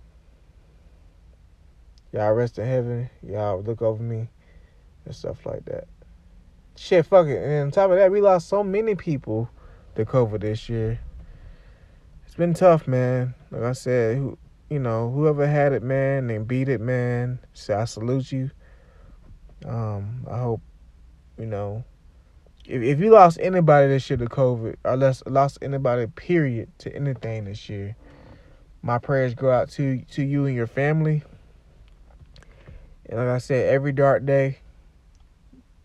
y'all 2.13 2.33
rest 2.33 2.59
in 2.59 2.67
heaven. 2.67 3.11
Y'all 3.23 3.63
look 3.63 3.83
over 3.83 4.03
me 4.03 4.29
and 5.05 5.15
stuff 5.15 5.45
like 5.47 5.65
that. 5.67 5.87
Shit, 6.77 7.07
fuck 7.07 7.27
it. 7.27 7.43
And 7.43 7.67
on 7.67 7.71
top 7.71 7.91
of 7.91 7.99
that, 7.99 8.11
we 8.11 8.21
lost 8.21 8.49
so 8.49 8.65
many 8.65 8.95
people 8.95 9.49
to 9.95 10.05
COVID 10.05 10.41
this 10.41 10.69
year. 10.69 10.99
It's 12.27 12.35
been 12.35 12.55
tough, 12.55 12.89
man. 12.89 13.35
Like 13.53 13.63
I 13.63 13.73
said, 13.73 14.37
you 14.71 14.79
know, 14.81 15.11
whoever 15.11 15.47
had 15.47 15.73
it, 15.73 15.85
man, 15.85 16.31
and 16.31 16.49
beat 16.49 16.69
it, 16.69 16.81
man. 16.81 17.39
So 17.53 17.79
I 17.79 17.85
salute 17.85 18.33
you. 18.33 18.51
Um, 19.65 20.27
I 20.31 20.39
hope, 20.39 20.61
you 21.39 21.47
know, 21.47 21.85
if 22.67 22.83
if 22.83 23.01
you 23.01 23.11
lost 23.11 23.39
anybody 23.41 23.89
this 23.89 24.09
year 24.09 24.17
to 24.19 24.27
COVID, 24.27 24.77
or 24.85 24.97
lost 24.97 25.27
lost 25.27 25.59
anybody 25.63 26.07
period 26.07 26.71
to 26.79 26.95
anything 26.95 27.45
this 27.45 27.69
year, 27.69 27.97
my 28.83 28.99
prayers 28.99 29.35
go 29.35 29.51
out 29.51 29.71
to 29.71 30.01
to 30.13 30.23
you 30.23 30.47
and 30.47 30.55
your 30.55 30.67
family. 30.67 31.23
And 33.07 33.19
like 33.19 33.29
I 33.29 33.39
said, 33.39 33.69
every 33.69 33.93
dark 33.93 34.25
day, 34.25 34.59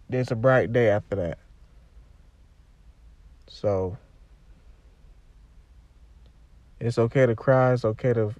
there's 0.09 0.31
a 0.31 0.35
bright 0.35 0.71
day 0.71 0.89
after 0.89 1.15
that. 1.17 1.37
So 3.47 3.97
it's 6.79 6.97
okay 6.97 7.25
to 7.25 7.35
cry. 7.35 7.73
It's 7.73 7.83
okay 7.83 8.13
to 8.13 8.33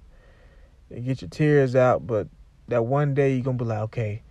get 0.90 1.20
your 1.20 1.28
tears 1.28 1.76
out. 1.76 2.06
But 2.06 2.28
that 2.68 2.86
one 2.86 3.12
day 3.12 3.34
you're 3.34 3.44
gonna 3.44 3.58
be 3.58 3.64
like, 3.66 3.80
okay, 3.80 4.22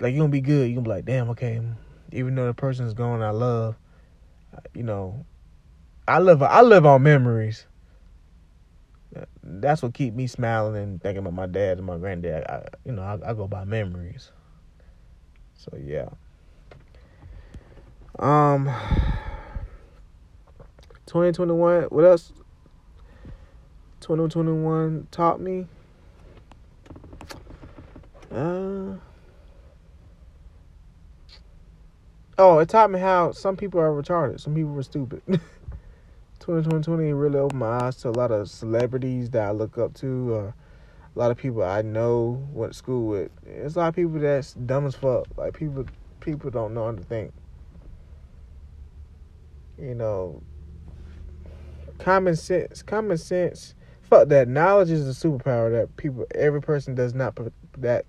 like 0.00 0.14
you're 0.14 0.22
gonna 0.22 0.28
be 0.28 0.40
good. 0.40 0.68
You're 0.68 0.76
gonna 0.76 0.84
be 0.84 0.90
like, 0.90 1.04
damn, 1.04 1.30
okay. 1.30 1.60
Even 2.12 2.34
though 2.34 2.46
the 2.46 2.54
person's 2.54 2.94
gone, 2.94 3.22
I 3.22 3.30
love. 3.30 3.76
You 4.72 4.84
know, 4.84 5.24
I 6.06 6.18
live. 6.20 6.42
I 6.42 6.60
live 6.62 6.86
on 6.86 7.02
memories 7.02 7.66
that's 9.42 9.82
what 9.82 9.94
keep 9.94 10.14
me 10.14 10.26
smiling 10.26 10.76
and 10.82 11.02
thinking 11.02 11.18
about 11.18 11.34
my 11.34 11.46
dad 11.46 11.78
and 11.78 11.86
my 11.86 11.96
granddad. 11.96 12.44
I, 12.44 12.64
you 12.84 12.92
know, 12.92 13.02
I, 13.02 13.30
I 13.30 13.34
go 13.34 13.46
by 13.46 13.64
memories. 13.64 14.30
So 15.54 15.76
yeah. 15.82 16.08
Um, 18.18 18.70
2021. 21.06 21.84
What 21.84 22.04
else? 22.04 22.32
2021 24.00 25.08
taught 25.10 25.40
me. 25.40 25.66
Uh. 28.32 28.94
Oh, 32.36 32.58
it 32.58 32.68
taught 32.68 32.90
me 32.90 32.98
how 32.98 33.30
some 33.30 33.56
people 33.56 33.80
are 33.80 33.90
retarded. 33.90 34.40
Some 34.40 34.56
people 34.56 34.76
are 34.76 34.82
stupid. 34.82 35.22
2020 36.40 37.12
really 37.12 37.38
opened 37.38 37.60
my 37.60 37.84
eyes 37.84 37.96
to 37.96 38.08
a 38.08 38.10
lot 38.10 38.32
of 38.32 38.50
celebrities 38.50 39.30
that 39.30 39.46
I 39.46 39.50
look 39.52 39.78
up 39.78 39.94
to, 39.94 40.34
uh, 40.34 40.52
a 41.14 41.18
lot 41.18 41.30
of 41.30 41.36
people 41.36 41.62
I 41.62 41.82
know 41.82 42.44
went 42.52 42.72
to 42.72 42.78
school 42.78 43.06
with. 43.06 43.30
It's 43.46 43.76
a 43.76 43.78
lot 43.78 43.88
of 43.88 43.94
people 43.94 44.18
that's 44.18 44.54
dumb 44.54 44.84
as 44.86 44.96
fuck. 44.96 45.26
Like 45.36 45.54
people, 45.56 45.86
people 46.18 46.50
don't 46.50 46.74
know 46.74 46.86
how 46.86 46.92
to 46.92 47.02
think. 47.02 47.32
You 49.78 49.94
know, 49.94 50.42
common 51.98 52.34
sense. 52.34 52.82
Common 52.82 53.16
sense. 53.16 53.76
Fuck 54.02 54.28
that. 54.28 54.48
Knowledge 54.48 54.90
is 54.90 55.08
a 55.08 55.28
superpower 55.28 55.70
that 55.70 55.96
people, 55.96 56.26
every 56.34 56.60
person 56.60 56.96
does 56.96 57.14
not. 57.14 57.38
That. 57.78 58.06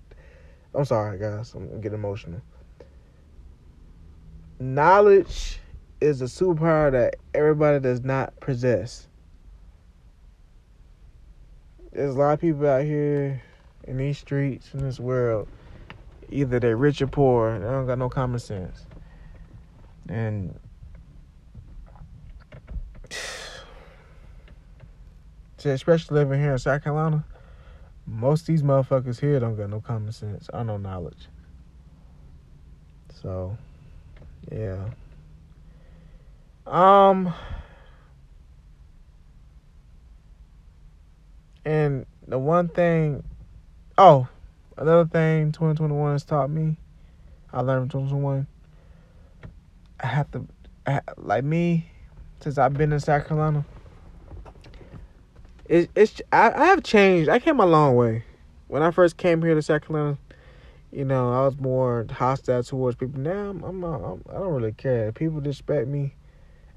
I'm 0.74 0.84
sorry, 0.84 1.18
guys. 1.18 1.54
I'm 1.54 1.80
getting 1.80 1.98
emotional. 1.98 2.42
Knowledge 4.58 5.58
is 6.00 6.22
a 6.22 6.26
superpower 6.26 6.90
that 6.92 7.16
everybody 7.34 7.78
does 7.80 8.02
not 8.02 8.38
possess. 8.40 9.06
There's 11.92 12.14
a 12.14 12.18
lot 12.18 12.32
of 12.32 12.40
people 12.40 12.66
out 12.66 12.84
here 12.84 13.42
in 13.84 13.98
these 13.98 14.18
streets 14.18 14.72
in 14.74 14.80
this 14.80 14.98
world. 14.98 15.48
Either 16.30 16.58
they're 16.58 16.76
rich 16.76 17.00
or 17.02 17.06
poor. 17.06 17.58
They 17.58 17.64
don't 17.64 17.86
got 17.86 17.98
no 17.98 18.08
common 18.08 18.38
sense. 18.38 18.86
And 20.08 20.58
especially 25.64 26.14
living 26.14 26.40
here 26.40 26.52
in 26.52 26.58
South 26.58 26.82
Carolina, 26.82 27.24
most 28.06 28.42
of 28.42 28.46
these 28.46 28.62
motherfuckers 28.62 29.20
here 29.20 29.40
don't 29.40 29.56
got 29.56 29.68
no 29.68 29.80
common 29.80 30.12
sense 30.12 30.48
or 30.52 30.64
no 30.64 30.76
knowledge. 30.76 31.28
So, 33.20 33.56
yeah. 34.50 34.88
Um, 36.66 37.32
and 41.64 42.06
the 42.26 42.38
one 42.38 42.68
thing, 42.68 43.22
oh, 43.96 44.28
another 44.76 45.06
thing 45.06 45.52
2021 45.52 46.12
has 46.12 46.24
taught 46.24 46.50
me, 46.50 46.76
I 47.52 47.60
learned 47.60 47.90
from 47.90 48.08
2021, 48.08 48.46
I 50.00 50.06
have 50.06 50.30
to, 50.32 50.46
I, 50.86 51.00
like 51.16 51.44
me, 51.44 51.90
since 52.40 52.58
I've 52.58 52.74
been 52.74 52.92
in 52.92 53.00
South 53.00 53.26
Carolina, 53.26 53.64
it, 55.66 55.90
it's, 55.94 56.20
I, 56.32 56.50
I 56.50 56.66
have 56.66 56.82
changed. 56.82 57.28
I 57.28 57.38
came 57.38 57.60
a 57.60 57.66
long 57.66 57.96
way. 57.96 58.24
When 58.68 58.82
I 58.82 58.90
first 58.90 59.16
came 59.16 59.42
here 59.42 59.54
to 59.54 59.62
South 59.62 59.86
Carolina, 59.86 60.18
you 60.96 61.04
know, 61.04 61.30
I 61.30 61.44
was 61.44 61.58
more 61.60 62.06
hostile 62.10 62.62
towards 62.62 62.96
people. 62.96 63.20
Now 63.20 63.50
I'm, 63.50 63.62
I'm, 63.62 63.84
I'm 63.84 64.24
I 64.30 64.32
don't 64.32 64.54
really 64.54 64.72
care. 64.72 65.12
People 65.12 65.40
disrespect 65.40 65.88
me 65.88 66.14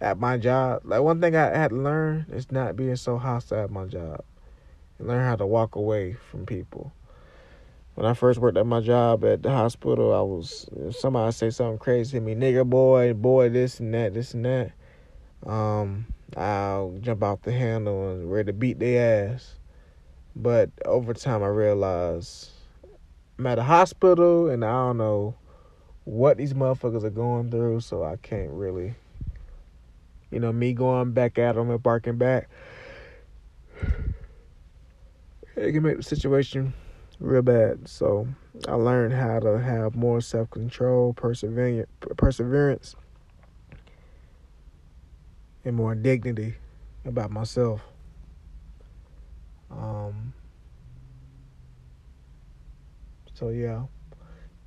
at 0.02 0.20
my 0.20 0.38
job. 0.38 0.82
Like 0.84 1.02
one 1.02 1.22
thing 1.22 1.38
I 1.38 1.58
had 1.58 1.70
to 1.70 1.78
learn 1.78 2.26
is 2.30 2.52
not 2.52 2.76
being 2.76 2.98
so 2.98 3.18
hostile 3.18 3.64
at 3.64 3.72
my 3.72 3.86
job. 3.86 4.26
And 4.98 5.08
learn 5.08 5.24
how 5.24 5.38
to 5.38 5.46
walk 5.46 5.76
away 5.76 6.18
from 6.30 6.46
people. 6.46 6.92
When 7.96 8.06
I 8.06 8.14
first 8.14 8.40
worked 8.42 8.58
at 8.58 8.66
my 8.66 8.82
job 8.82 9.24
at 9.24 9.42
the 9.42 9.52
hospital, 9.52 10.14
I 10.14 10.20
was 10.20 10.68
if 10.76 10.98
somebody 10.98 11.32
say 11.32 11.50
something 11.50 11.78
crazy 11.78 12.20
to 12.20 12.22
me, 12.22 12.36
nigger 12.36 12.70
boy, 12.70 13.14
boy, 13.14 13.48
this 13.48 13.80
and 13.80 13.94
that, 13.94 14.14
this 14.14 14.34
and 14.34 14.44
that. 14.44 14.74
Um, 15.46 16.08
I'll 16.36 16.98
jump 17.00 17.24
off 17.24 17.44
the 17.44 17.54
handle 17.54 18.12
and 18.12 18.30
ready 18.30 18.48
to 18.48 18.54
beat 18.54 18.80
their 18.80 19.30
ass. 19.32 19.56
But 20.36 20.72
over 20.84 21.14
time, 21.14 21.42
I 21.42 21.48
realized 21.48 22.50
I'm 23.40 23.48
at 23.48 23.58
a 23.58 23.64
hospital 23.64 24.50
and 24.50 24.64
I 24.64 24.72
don't 24.72 24.98
know 24.98 25.34
what 26.04 26.38
these 26.38 26.54
motherfuckers 26.54 27.04
are 27.04 27.10
going 27.10 27.50
through, 27.50 27.80
so 27.80 28.04
I 28.04 28.18
can't 28.18 28.52
really 28.52 28.96
you 30.32 30.40
know, 30.40 30.52
me 30.52 30.74
going 30.74 31.12
back 31.12 31.38
at 31.38 31.56
them 31.56 31.70
and 31.70 31.82
barking 31.82 32.18
back, 32.18 32.50
it 35.56 35.72
can 35.72 35.82
make 35.84 35.98
the 35.98 36.04
situation 36.04 36.74
real 37.20 37.42
bad. 37.42 37.88
So 37.88 38.28
I 38.68 38.74
learned 38.74 39.14
how 39.14 39.40
to 39.40 39.60
have 39.60 39.96
more 39.96 40.22
self 40.22 40.50
control, 40.52 41.14
perseverance, 41.14 41.90
perseverance, 42.18 42.96
and 45.66 45.76
more 45.76 45.96
dignity 45.96 46.56
about 47.06 47.32
myself. 47.32 47.82
Um. 49.72 50.29
So 53.40 53.48
yeah, 53.48 53.84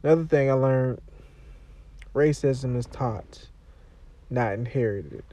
another 0.03 0.25
thing 0.25 0.51
I 0.51 0.55
learned: 0.55 1.03
racism 2.15 2.75
is 2.75 2.87
taught, 2.87 3.51
not 4.31 4.55
inherited. 4.55 5.25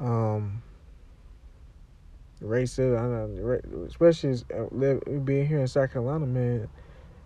Um, 0.00 0.64
racist. 2.42 2.98
I 2.98 3.06
know, 3.06 3.86
especially 3.86 4.42
uh, 4.52 5.18
being 5.20 5.46
here 5.46 5.60
in 5.60 5.68
South 5.68 5.92
Carolina, 5.92 6.26
man. 6.26 6.68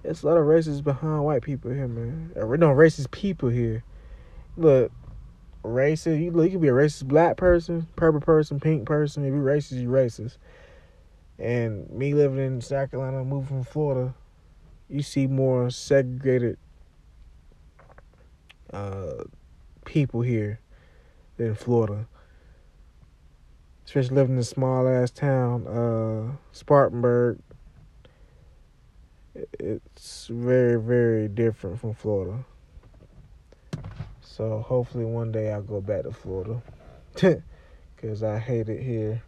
It's 0.05 0.23
a 0.23 0.27
lot 0.27 0.37
of 0.37 0.45
racists 0.45 0.85
behind 0.85 1.25
white 1.25 1.43
people 1.43 1.71
here, 1.71 1.89
man. 1.89 2.33
Or 2.37 2.55
no 2.59 2.69
racist 2.69 3.11
people 3.11 3.49
here. 3.49 3.83
Look, 4.59 4.93
racist. 5.65 6.23
You 6.23 6.33
look, 6.33 6.45
you 6.45 6.53
could 6.53 6.61
be 6.61 6.69
a 6.69 6.73
racist 6.73 7.05
black 7.05 7.39
person, 7.39 7.89
purple 7.97 8.21
person, 8.21 8.61
pink 8.61 8.87
person. 8.87 9.25
If 9.25 9.33
you 9.33 9.41
racist, 9.41 9.81
you 9.81 9.89
racist. 9.89 10.37
And 11.39 11.89
me 11.91 12.15
living 12.15 12.45
in 12.45 12.61
South 12.61 12.91
Carolina, 12.91 13.25
moving 13.25 13.49
from 13.49 13.65
Florida, 13.65 14.15
you 14.89 15.03
see 15.03 15.27
more 15.27 15.71
segregated 15.71 16.59
uh, 18.73 19.25
people 19.85 20.21
here 20.21 20.61
than 21.37 21.55
Florida. 21.55 22.07
Especially 23.85 24.17
living 24.17 24.35
in 24.35 24.41
a 24.41 24.45
small 24.45 24.89
ass 24.89 25.11
town, 25.11 25.67
uh, 25.67 26.37
Spartanburg. 26.53 27.39
It's 29.59 30.27
very, 30.27 30.81
very 30.81 31.29
different 31.29 31.81
from 31.81 31.95
Florida. 31.95 32.45
So 34.21 34.61
hopefully 34.61 35.05
one 35.05 35.33
day 35.33 35.53
I'll 35.53 35.63
go 35.63 35.81
back 35.81 36.03
to 36.03 36.13
Florida. 36.13 36.63
Cause 37.97 38.23
I 38.23 38.39
hate 38.39 38.69
it 38.69 38.83
here. 38.83 39.23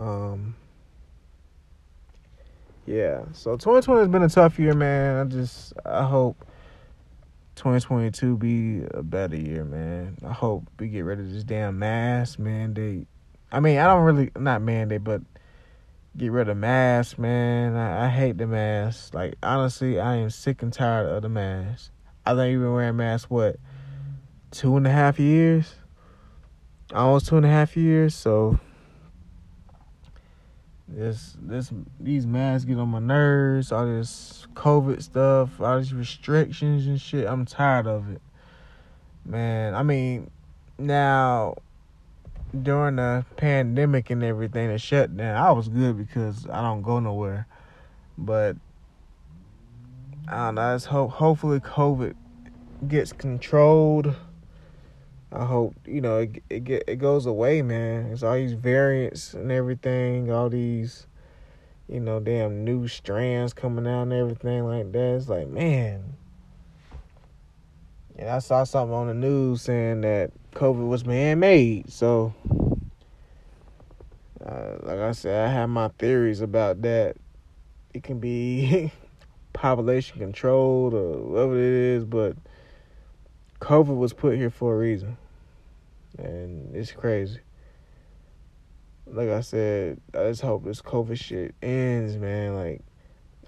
Um 0.00 0.54
yeah, 2.86 3.24
so 3.32 3.52
2020 3.52 4.00
has 4.00 4.08
been 4.08 4.22
a 4.22 4.28
tough 4.28 4.58
year, 4.58 4.74
man. 4.74 5.26
I 5.26 5.30
just 5.30 5.74
I 5.84 6.04
hope 6.04 6.44
2022 7.56 8.36
be 8.38 8.82
a 8.92 9.02
better 9.02 9.36
year, 9.36 9.64
man. 9.64 10.16
I 10.26 10.32
hope 10.32 10.64
we 10.78 10.88
get 10.88 11.02
rid 11.02 11.20
of 11.20 11.30
this 11.30 11.44
damn 11.44 11.78
mask 11.78 12.38
mandate. 12.38 13.06
I 13.52 13.60
mean, 13.60 13.78
I 13.78 13.84
don't 13.84 14.02
really 14.04 14.30
not 14.36 14.62
mandate, 14.62 15.04
but 15.04 15.20
get 16.16 16.32
rid 16.32 16.48
of 16.48 16.56
masks, 16.56 17.18
man. 17.18 17.76
I, 17.76 18.06
I 18.06 18.08
hate 18.08 18.38
the 18.38 18.46
mask. 18.46 19.12
Like 19.12 19.34
honestly, 19.42 20.00
I 20.00 20.16
am 20.16 20.30
sick 20.30 20.62
and 20.62 20.72
tired 20.72 21.08
of 21.10 21.22
the 21.22 21.28
mask. 21.28 21.90
I 22.24 22.34
think 22.34 22.52
you've 22.52 22.62
been 22.62 22.72
wearing 22.72 22.96
masks 22.96 23.28
what 23.28 23.56
two 24.50 24.78
and 24.78 24.86
a 24.86 24.90
half 24.90 25.20
years, 25.20 25.74
almost 26.94 27.26
two 27.28 27.36
and 27.36 27.44
a 27.44 27.50
half 27.50 27.76
years. 27.76 28.14
So 28.14 28.58
this 30.90 31.36
this 31.40 31.72
these 31.98 32.26
masks 32.26 32.64
get 32.64 32.78
on 32.78 32.88
my 32.88 32.98
nerves. 32.98 33.70
All 33.72 33.86
this 33.86 34.46
COVID 34.54 35.02
stuff, 35.02 35.60
all 35.60 35.78
these 35.78 35.94
restrictions 35.94 36.86
and 36.86 37.00
shit. 37.00 37.26
I'm 37.26 37.46
tired 37.46 37.86
of 37.86 38.10
it, 38.10 38.20
man. 39.24 39.74
I 39.74 39.82
mean, 39.82 40.30
now 40.78 41.54
during 42.62 42.96
the 42.96 43.24
pandemic 43.36 44.10
and 44.10 44.22
everything, 44.24 44.68
the 44.68 44.78
shutdown, 44.78 45.36
I 45.36 45.52
was 45.52 45.68
good 45.68 45.96
because 45.96 46.46
I 46.48 46.60
don't 46.60 46.82
go 46.82 46.98
nowhere. 46.98 47.46
But 48.18 48.56
I 50.28 50.46
don't 50.46 50.56
know. 50.56 50.62
I 50.62 50.74
just 50.74 50.86
hope 50.86 51.10
hopefully 51.12 51.60
COVID 51.60 52.14
gets 52.88 53.12
controlled. 53.12 54.14
I 55.32 55.44
hope 55.44 55.74
you 55.86 56.00
know 56.00 56.18
it 56.18 56.42
it, 56.50 56.64
get, 56.64 56.84
it 56.88 56.96
goes 56.96 57.26
away, 57.26 57.62
man. 57.62 58.06
It's 58.06 58.22
all 58.22 58.34
these 58.34 58.52
variants 58.52 59.34
and 59.34 59.52
everything, 59.52 60.30
all 60.30 60.48
these 60.48 61.06
you 61.88 62.00
know 62.00 62.20
damn 62.20 62.64
new 62.64 62.88
strands 62.88 63.52
coming 63.52 63.86
out 63.86 64.02
and 64.02 64.12
everything 64.12 64.64
like 64.64 64.90
that. 64.92 65.14
It's 65.16 65.28
like 65.28 65.48
man. 65.48 66.16
And 68.18 68.28
I 68.28 68.40
saw 68.40 68.64
something 68.64 68.94
on 68.94 69.06
the 69.06 69.14
news 69.14 69.62
saying 69.62 70.02
that 70.02 70.32
COVID 70.52 70.88
was 70.88 71.06
man 71.06 71.38
made. 71.38 71.90
So, 71.90 72.34
uh, 74.44 74.76
like 74.82 74.98
I 74.98 75.12
said, 75.12 75.48
I 75.48 75.52
have 75.52 75.70
my 75.70 75.88
theories 75.98 76.40
about 76.40 76.82
that. 76.82 77.16
It 77.94 78.02
can 78.02 78.18
be 78.18 78.92
population 79.52 80.18
controlled 80.18 80.92
or 80.92 81.18
whatever 81.18 81.56
it 81.56 81.62
is, 81.62 82.04
but 82.04 82.36
COVID 83.60 83.96
was 83.96 84.12
put 84.12 84.36
here 84.36 84.50
for 84.50 84.74
a 84.74 84.78
reason. 84.78 85.16
And 86.18 86.74
it's 86.74 86.92
crazy. 86.92 87.40
Like 89.06 89.28
I 89.28 89.40
said, 89.40 90.00
I 90.14 90.28
just 90.28 90.42
hope 90.42 90.64
this 90.64 90.82
COVID 90.82 91.18
shit 91.18 91.54
ends, 91.62 92.16
man. 92.16 92.54
Like, 92.54 92.82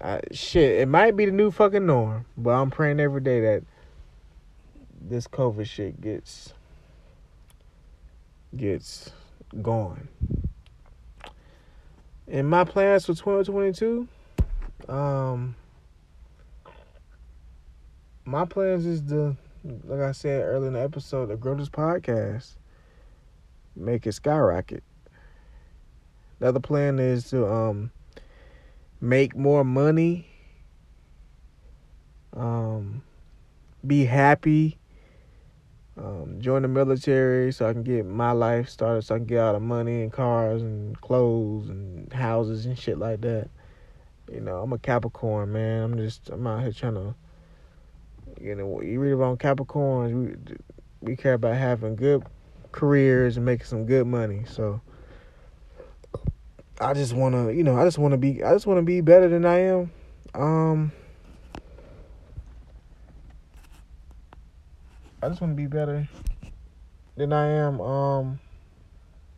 I, 0.01 0.21
shit, 0.31 0.79
it 0.79 0.87
might 0.87 1.15
be 1.15 1.25
the 1.25 1.31
new 1.31 1.51
fucking 1.51 1.85
norm, 1.85 2.25
but 2.37 2.51
I'm 2.51 2.69
praying 2.69 2.99
every 2.99 3.21
day 3.21 3.39
that 3.41 3.63
this 5.01 5.27
COVID 5.27 5.65
shit 5.65 5.99
gets 6.01 6.53
gets 8.55 9.11
gone. 9.61 10.07
And 12.27 12.49
my 12.49 12.63
plans 12.63 13.05
for 13.05 13.13
2022, 13.13 14.07
um, 14.87 15.55
my 18.25 18.45
plans 18.45 18.85
is 18.85 19.01
to, 19.09 19.35
like 19.63 19.99
I 19.99 20.11
said 20.11 20.41
earlier 20.41 20.67
in 20.67 20.73
the 20.73 20.81
episode, 20.81 21.27
to 21.27 21.37
grow 21.37 21.55
this 21.55 21.69
podcast, 21.69 22.55
make 23.75 24.05
it 24.05 24.13
skyrocket. 24.13 24.83
The 26.39 26.47
other 26.49 26.59
plan 26.59 26.99
is 26.99 27.29
to 27.29 27.47
um 27.47 27.91
make 28.99 29.35
more 29.35 29.63
money, 29.63 30.27
um, 32.35 33.03
be 33.85 34.05
happy 34.05 34.79
um, 35.95 36.37
join 36.39 36.63
the 36.63 36.67
military 36.67 37.51
so 37.51 37.67
I 37.67 37.73
can 37.73 37.83
get 37.83 38.05
my 38.05 38.31
life 38.31 38.67
started, 38.69 39.03
so 39.03 39.15
I 39.15 39.17
can 39.19 39.27
get 39.27 39.39
all 39.39 39.53
the 39.53 39.59
money 39.59 40.01
and 40.01 40.11
cars 40.11 40.61
and 40.61 40.99
clothes 41.01 41.69
and 41.69 42.11
houses 42.11 42.65
and 42.65 42.77
shit 42.77 42.97
like 42.97 43.21
that. 43.21 43.49
You 44.31 44.39
know, 44.39 44.61
I'm 44.61 44.73
a 44.73 44.79
Capricorn, 44.79 45.51
man. 45.51 45.83
I'm 45.83 45.97
just, 45.97 46.29
I'm 46.29 46.47
out 46.47 46.63
here 46.63 46.71
trying 46.71 46.95
to, 46.95 47.13
you 48.43 48.55
know, 48.55 48.81
you 48.81 48.99
read 48.99 49.13
about 49.13 49.39
Capricorns, 49.39 50.13
we, 50.13 50.55
we 50.99 51.15
care 51.15 51.35
about 51.35 51.55
having 51.55 51.95
good 51.95 52.23
careers 52.73 53.37
and 53.37 53.45
making 53.45 53.65
some 53.65 53.85
good 53.85 54.05
money. 54.05 54.43
So 54.45 54.81
I 56.81 56.93
just 56.93 57.13
want 57.13 57.35
to, 57.35 57.53
you 57.53 57.63
know, 57.63 57.77
I 57.77 57.85
just 57.85 57.97
want 57.97 58.11
to 58.11 58.17
be, 58.17 58.43
I 58.43 58.51
just 58.51 58.67
want 58.67 58.79
to 58.79 58.83
be 58.83 58.99
better 58.99 59.29
than 59.29 59.45
I 59.45 59.59
am. 59.59 59.91
Um, 60.33 60.91
I 65.21 65.29
just 65.29 65.39
want 65.39 65.53
to 65.53 65.55
be 65.55 65.67
better 65.67 66.09
than 67.15 67.31
I 67.31 67.47
am. 67.47 67.79
Um, 67.79 68.39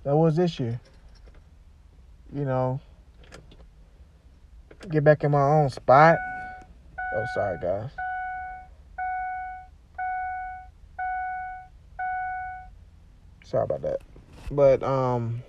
that 0.04 0.16
was 0.16 0.36
this 0.36 0.60
year. 0.60 0.82
You 2.34 2.46
know, 2.46 2.80
get 4.90 5.04
back 5.04 5.24
in 5.24 5.30
my 5.30 5.44
own 5.44 5.70
spot. 5.70 6.18
Oh, 7.16 7.26
sorry, 7.36 7.60
guys. 7.62 7.92
Sorry 13.46 13.64
about 13.64 13.82
that. 13.84 14.02
But 14.52 14.84
um, 14.84 15.42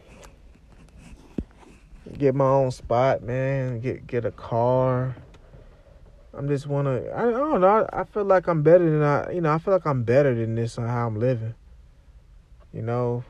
get 2.17 2.35
my 2.35 2.49
own 2.49 2.71
spot, 2.71 3.25
man. 3.25 3.81
Get 3.81 4.07
get 4.07 4.25
a 4.25 4.31
car 4.31 5.17
I'm 6.37 6.49
just 6.49 6.67
wanna. 6.67 7.01
I, 7.15 7.29
I 7.29 7.31
don't 7.31 7.63
know. 7.63 7.89
I, 7.91 8.01
I, 8.01 8.05
feel 8.05 8.25
like 8.25 8.47
I'm 8.47 8.63
better 8.63 8.85
than 8.85 9.03
I. 9.03 9.33
You 9.33 9.41
know, 9.41 9.55
I 9.55 9.59
feel 9.59 9.73
like 9.73 9.87
I'm 9.87 10.03
better 10.03 10.35
than 10.35 10.55
this 10.55 10.77
on 10.77 10.87
how 10.87 11.07
I'm 11.07 11.19
living. 11.19 11.55
You 12.75 12.83
know. 12.83 13.25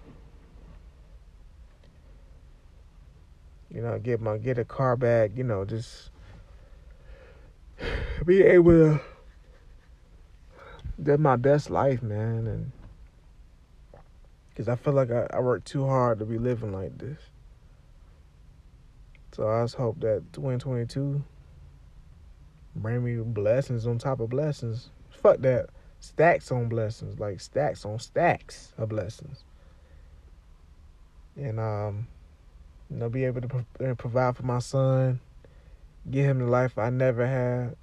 You 3.72 3.82
know, 3.82 3.96
get 4.00 4.20
my 4.20 4.38
get 4.38 4.58
a 4.58 4.64
car 4.64 4.96
back. 4.96 5.36
You 5.36 5.44
know, 5.44 5.64
just 5.64 6.10
be 8.26 8.42
able 8.42 8.72
to 8.72 9.00
live 10.98 11.20
my 11.20 11.36
best 11.36 11.70
life, 11.70 12.02
man, 12.02 12.48
and 12.48 12.72
because 14.56 14.70
I 14.70 14.76
feel 14.76 14.94
like 14.94 15.10
I, 15.10 15.26
I 15.34 15.40
work 15.40 15.64
too 15.64 15.86
hard 15.86 16.18
to 16.18 16.24
be 16.24 16.38
living 16.38 16.72
like 16.72 16.96
this. 16.96 17.18
So 19.32 19.46
I 19.46 19.62
just 19.64 19.74
hope 19.74 20.00
that 20.00 20.32
2022 20.32 21.22
bring 22.74 23.04
me 23.04 23.16
blessings 23.16 23.86
on 23.86 23.98
top 23.98 24.20
of 24.20 24.30
blessings. 24.30 24.88
Fuck 25.10 25.40
that. 25.40 25.66
Stacks 26.00 26.50
on 26.50 26.70
blessings, 26.70 27.20
like 27.20 27.38
stacks 27.40 27.84
on 27.84 27.98
stacks 27.98 28.72
of 28.78 28.88
blessings. 28.88 29.44
And 31.36 31.60
um, 31.60 32.06
you 32.88 32.96
know, 32.96 33.10
be 33.10 33.24
able 33.24 33.42
to 33.42 33.48
pro- 33.48 33.94
provide 33.94 34.38
for 34.38 34.44
my 34.44 34.60
son, 34.60 35.20
give 36.10 36.24
him 36.24 36.38
the 36.38 36.46
life 36.46 36.78
I 36.78 36.88
never 36.88 37.26
had. 37.26 37.76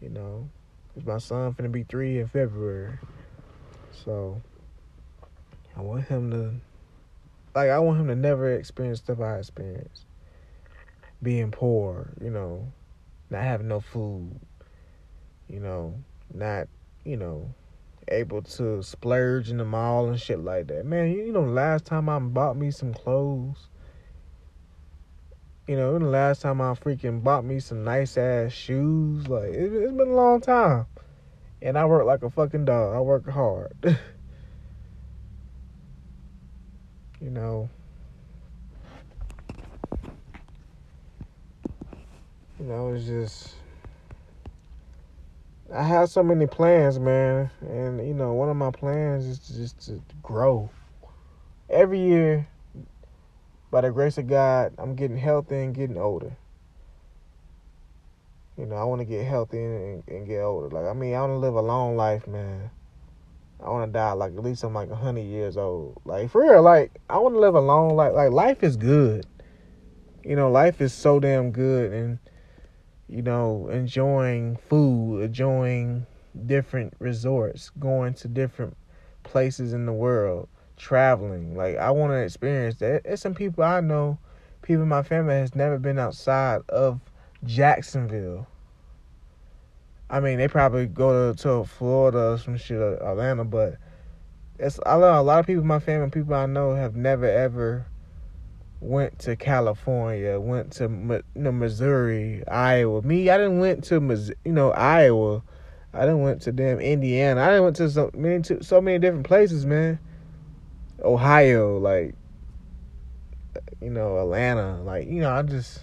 You 0.00 0.08
know, 0.08 0.48
my 1.04 1.18
son 1.18 1.54
finna 1.54 1.70
be 1.70 1.84
three 1.84 2.18
in 2.18 2.26
February, 2.26 2.98
so 3.92 4.42
I 5.78 5.82
want 5.82 6.08
him 6.08 6.30
to, 6.32 6.54
like, 7.54 7.70
I 7.70 7.78
want 7.78 8.00
him 8.00 8.08
to 8.08 8.16
never 8.16 8.52
experience 8.52 8.98
stuff 8.98 9.20
I 9.20 9.38
experienced. 9.38 10.06
Being 11.22 11.52
poor, 11.52 12.10
you 12.20 12.30
know, 12.30 12.72
not 13.30 13.44
having 13.44 13.68
no 13.68 13.78
food, 13.78 14.40
you 15.48 15.60
know, 15.60 15.94
not, 16.34 16.66
you 17.04 17.16
know, 17.16 17.54
able 18.08 18.42
to 18.42 18.82
splurge 18.82 19.50
in 19.50 19.58
the 19.58 19.64
mall 19.64 20.08
and 20.08 20.20
shit 20.20 20.42
like 20.42 20.66
that. 20.66 20.84
Man, 20.84 21.12
you 21.12 21.30
know, 21.30 21.42
last 21.42 21.84
time 21.84 22.08
I 22.08 22.18
bought 22.18 22.56
me 22.56 22.72
some 22.72 22.92
clothes, 22.92 23.68
you 25.68 25.76
know, 25.76 25.96
the 25.96 26.06
last 26.06 26.42
time 26.42 26.60
I 26.60 26.72
freaking 26.72 27.22
bought 27.22 27.44
me 27.44 27.60
some 27.60 27.84
nice 27.84 28.18
ass 28.18 28.50
shoes, 28.52 29.28
like 29.28 29.50
it, 29.50 29.72
it's 29.72 29.92
been 29.92 30.08
a 30.08 30.14
long 30.14 30.40
time. 30.40 30.86
And 31.62 31.78
I 31.78 31.84
work 31.84 32.04
like 32.04 32.24
a 32.24 32.30
fucking 32.30 32.64
dog. 32.64 32.96
I 32.96 33.00
work 33.00 33.28
hard. 33.28 33.96
you 37.20 37.30
know. 37.30 37.68
You 42.58 42.66
know, 42.66 42.92
it's 42.92 43.06
just 43.06 43.54
I 45.72 45.82
have 45.82 46.08
so 46.08 46.22
many 46.22 46.46
plans, 46.46 46.98
man, 46.98 47.50
and 47.60 48.06
you 48.06 48.14
know, 48.14 48.32
one 48.32 48.48
of 48.48 48.56
my 48.56 48.70
plans 48.70 49.26
is 49.26 49.38
just 49.38 49.80
to 49.86 50.00
grow. 50.22 50.70
Every 51.68 52.00
year, 52.00 52.48
by 53.70 53.82
the 53.82 53.90
grace 53.90 54.16
of 54.16 54.26
God, 54.26 54.72
I'm 54.78 54.94
getting 54.94 55.18
healthy 55.18 55.56
and 55.56 55.74
getting 55.74 55.98
older. 55.98 56.34
You 58.56 58.64
know, 58.64 58.76
I 58.76 58.84
want 58.84 59.00
to 59.00 59.04
get 59.04 59.24
healthy 59.26 59.58
and, 59.58 60.02
and, 60.08 60.26
get 60.26 60.40
older. 60.40 60.68
Like, 60.74 60.86
I 60.86 60.92
mean, 60.92 61.14
I 61.14 61.20
want 61.20 61.34
to 61.34 61.36
live 61.36 61.54
a 61.54 61.60
long 61.60 61.96
life, 61.96 62.26
man. 62.26 62.70
I 63.60 63.70
want 63.70 63.88
to 63.88 63.92
die 63.92 64.12
like 64.12 64.32
at 64.32 64.42
least 64.42 64.62
I'm 64.62 64.74
like 64.74 64.90
hundred 64.90 65.22
years 65.22 65.56
old. 65.56 66.00
Like 66.04 66.30
for 66.30 66.42
real, 66.42 66.62
like 66.62 66.92
I 67.10 67.18
want 67.18 67.34
to 67.34 67.40
live 67.40 67.54
a 67.54 67.60
long 67.60 67.96
life. 67.96 68.12
Like 68.14 68.30
life 68.30 68.62
is 68.62 68.76
good. 68.76 69.26
You 70.24 70.36
know, 70.36 70.50
life 70.50 70.80
is 70.80 70.92
so 70.92 71.18
damn 71.18 71.50
good, 71.50 71.92
and 71.92 72.18
you 73.08 73.22
know, 73.22 73.68
enjoying 73.68 74.56
food, 74.68 75.22
enjoying 75.22 76.06
different 76.46 76.94
resorts, 76.98 77.70
going 77.78 78.14
to 78.14 78.28
different 78.28 78.76
places 79.22 79.72
in 79.72 79.86
the 79.86 79.92
world, 79.92 80.48
traveling. 80.76 81.56
Like 81.56 81.76
I 81.76 81.90
want 81.90 82.12
to 82.12 82.16
experience 82.16 82.76
that. 82.76 83.04
There's 83.04 83.20
some 83.20 83.34
people 83.34 83.64
I 83.64 83.80
know, 83.80 84.18
people 84.62 84.82
in 84.82 84.88
my 84.88 85.02
family 85.02 85.34
has 85.34 85.54
never 85.54 85.78
been 85.78 85.98
outside 85.98 86.60
of 86.68 87.00
Jacksonville. 87.44 88.46
I 90.10 90.20
mean, 90.20 90.38
they 90.38 90.48
probably 90.48 90.86
go 90.86 91.32
to, 91.32 91.42
to 91.42 91.64
Florida 91.64 92.32
or 92.32 92.38
some 92.38 92.56
shit, 92.56 92.78
or 92.78 92.94
Atlanta, 93.02 93.44
but 93.44 93.76
it's 94.58 94.80
I 94.86 94.98
know 94.98 95.20
a 95.20 95.22
lot 95.22 95.38
of 95.38 95.46
people 95.46 95.64
my 95.64 95.78
family, 95.78 96.10
people 96.10 96.34
I 96.34 96.46
know, 96.46 96.74
have 96.74 96.96
never 96.96 97.26
ever 97.26 97.86
went 98.80 99.18
to 99.20 99.36
California, 99.36 100.38
went 100.40 100.72
to 100.72 100.84
you 100.84 101.22
know, 101.34 101.52
Missouri, 101.52 102.42
Iowa. 102.48 103.02
Me, 103.02 103.28
I 103.28 103.36
didn't 103.36 103.58
went 103.58 103.84
to 103.84 103.96
you 104.44 104.52
know 104.52 104.70
Iowa. 104.72 105.42
I 105.92 106.00
didn't 106.00 106.22
went 106.22 106.42
to 106.42 106.52
damn 106.52 106.80
Indiana. 106.80 107.42
I 107.42 107.46
didn't 107.48 107.64
went 107.64 107.76
to 107.76 107.90
so 107.90 108.10
many 108.14 108.42
to 108.42 108.62
so 108.62 108.80
many 108.80 108.98
different 108.98 109.26
places, 109.26 109.66
man. 109.66 109.98
Ohio, 111.02 111.78
like 111.78 112.14
you 113.80 113.90
know 113.90 114.18
Atlanta, 114.18 114.80
like 114.82 115.06
you 115.06 115.20
know 115.20 115.30
I 115.30 115.42
just 115.42 115.80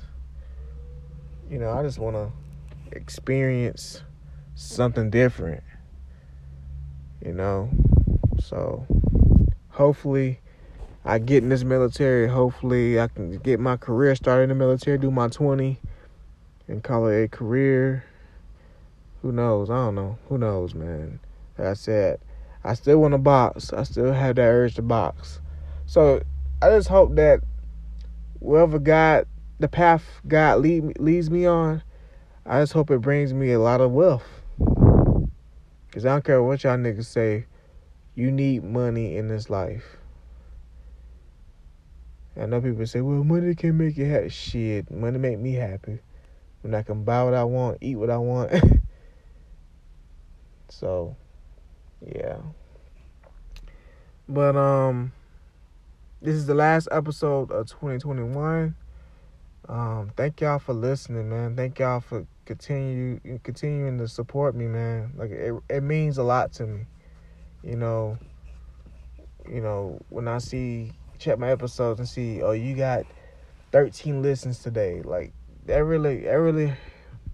you 1.49 1.59
know 1.59 1.71
I 1.71 1.83
just 1.83 1.99
want 1.99 2.15
to 2.15 2.31
experience 2.91 4.01
something 4.55 5.09
different. 5.09 5.63
You 7.23 7.33
know, 7.33 7.69
so 8.39 8.85
hopefully 9.69 10.39
I 11.07 11.19
get 11.19 11.43
in 11.43 11.49
this 11.49 11.63
military. 11.63 12.27
Hopefully, 12.27 12.99
I 12.99 13.07
can 13.07 13.37
get 13.37 13.59
my 13.59 13.77
career 13.77 14.15
started 14.15 14.43
in 14.43 14.49
the 14.49 14.55
military, 14.55 14.97
do 14.97 15.11
my 15.11 15.27
20, 15.27 15.79
and 16.67 16.83
call 16.83 17.07
it 17.07 17.23
a 17.23 17.27
career. 17.27 18.03
Who 19.21 19.31
knows? 19.31 19.69
I 19.69 19.75
don't 19.75 19.95
know. 19.95 20.17
Who 20.29 20.39
knows, 20.39 20.73
man? 20.73 21.19
Like 21.57 21.67
I 21.67 21.73
said, 21.73 22.19
I 22.63 22.73
still 22.73 22.99
want 22.99 23.11
to 23.13 23.19
box. 23.19 23.71
I 23.71 23.83
still 23.83 24.13
have 24.13 24.37
that 24.37 24.41
urge 24.41 24.75
to 24.75 24.81
box. 24.81 25.41
So 25.85 26.23
I 26.61 26.69
just 26.69 26.87
hope 26.87 27.13
that 27.15 27.41
wherever 28.39 28.79
God, 28.79 29.27
the 29.59 29.67
path 29.67 30.03
God 30.27 30.61
lead, 30.61 30.99
leads 30.99 31.29
me 31.29 31.45
on, 31.45 31.83
I 32.47 32.61
just 32.61 32.73
hope 32.73 32.89
it 32.89 33.01
brings 33.01 33.31
me 33.31 33.51
a 33.51 33.59
lot 33.59 33.79
of 33.79 33.91
wealth. 33.91 34.34
Because 35.95 36.07
I 36.07 36.09
don't 36.09 36.25
care 36.25 36.43
what 36.43 36.61
y'all 36.65 36.75
niggas 36.75 37.05
say, 37.05 37.45
you 38.15 38.29
need 38.29 38.65
money 38.65 39.15
in 39.15 39.29
this 39.29 39.49
life. 39.49 39.95
I 42.37 42.47
know 42.47 42.59
people 42.59 42.85
say, 42.85 42.99
well, 42.99 43.23
money 43.23 43.55
can 43.55 43.77
make 43.77 43.95
you 43.95 44.03
happy. 44.03 44.27
Shit, 44.27 44.91
money 44.91 45.17
make 45.17 45.39
me 45.39 45.53
happy. 45.53 45.99
When 46.63 46.75
I 46.75 46.83
can 46.83 47.05
buy 47.05 47.23
what 47.23 47.33
I 47.33 47.45
want, 47.45 47.77
eat 47.79 47.95
what 47.95 48.09
I 48.09 48.17
want. 48.17 48.51
so, 50.67 51.15
yeah. 52.05 52.39
But, 54.27 54.57
um, 54.57 55.13
this 56.21 56.35
is 56.35 56.45
the 56.45 56.55
last 56.55 56.89
episode 56.91 57.51
of 57.51 57.69
2021. 57.69 58.75
Um, 59.69 60.11
thank 60.17 60.41
y'all 60.41 60.59
for 60.59 60.73
listening, 60.73 61.29
man. 61.29 61.55
Thank 61.55 61.79
y'all 61.79 62.01
for 62.01 62.27
continue 62.45 63.19
continuing 63.43 63.97
to 63.97 64.07
support 64.07 64.55
me, 64.55 64.67
man. 64.67 65.11
Like 65.15 65.31
it, 65.31 65.53
it 65.69 65.81
means 65.81 66.17
a 66.17 66.23
lot 66.23 66.53
to 66.53 66.65
me. 66.65 66.85
You 67.63 67.75
know, 67.75 68.17
you 69.49 69.61
know 69.61 69.99
when 70.09 70.27
I 70.27 70.37
see 70.37 70.91
check 71.17 71.39
my 71.39 71.49
episodes 71.49 71.99
and 71.99 72.07
see, 72.07 72.41
oh, 72.41 72.51
you 72.51 72.75
got 72.75 73.05
13 73.71 74.21
listens 74.21 74.59
today. 74.59 75.01
Like 75.03 75.33
that 75.65 75.83
really, 75.83 76.21
that 76.21 76.35
really 76.35 76.73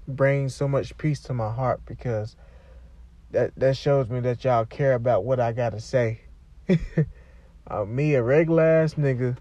brings 0.08 0.56
so 0.56 0.68
much 0.68 0.98
peace 0.98 1.20
to 1.22 1.34
my 1.34 1.52
heart 1.52 1.82
because 1.86 2.36
that 3.32 3.52
that 3.56 3.78
shows 3.78 4.10
me 4.10 4.20
that 4.22 4.44
y'all 4.44 4.66
care 4.66 4.94
about 4.94 5.24
what 5.24 5.40
I 5.40 5.52
gotta 5.52 5.80
say. 5.80 6.22
uh, 7.68 7.86
me, 7.86 8.16
a 8.16 8.24
regular 8.24 8.64
ass 8.64 8.96
nigga 8.96 9.38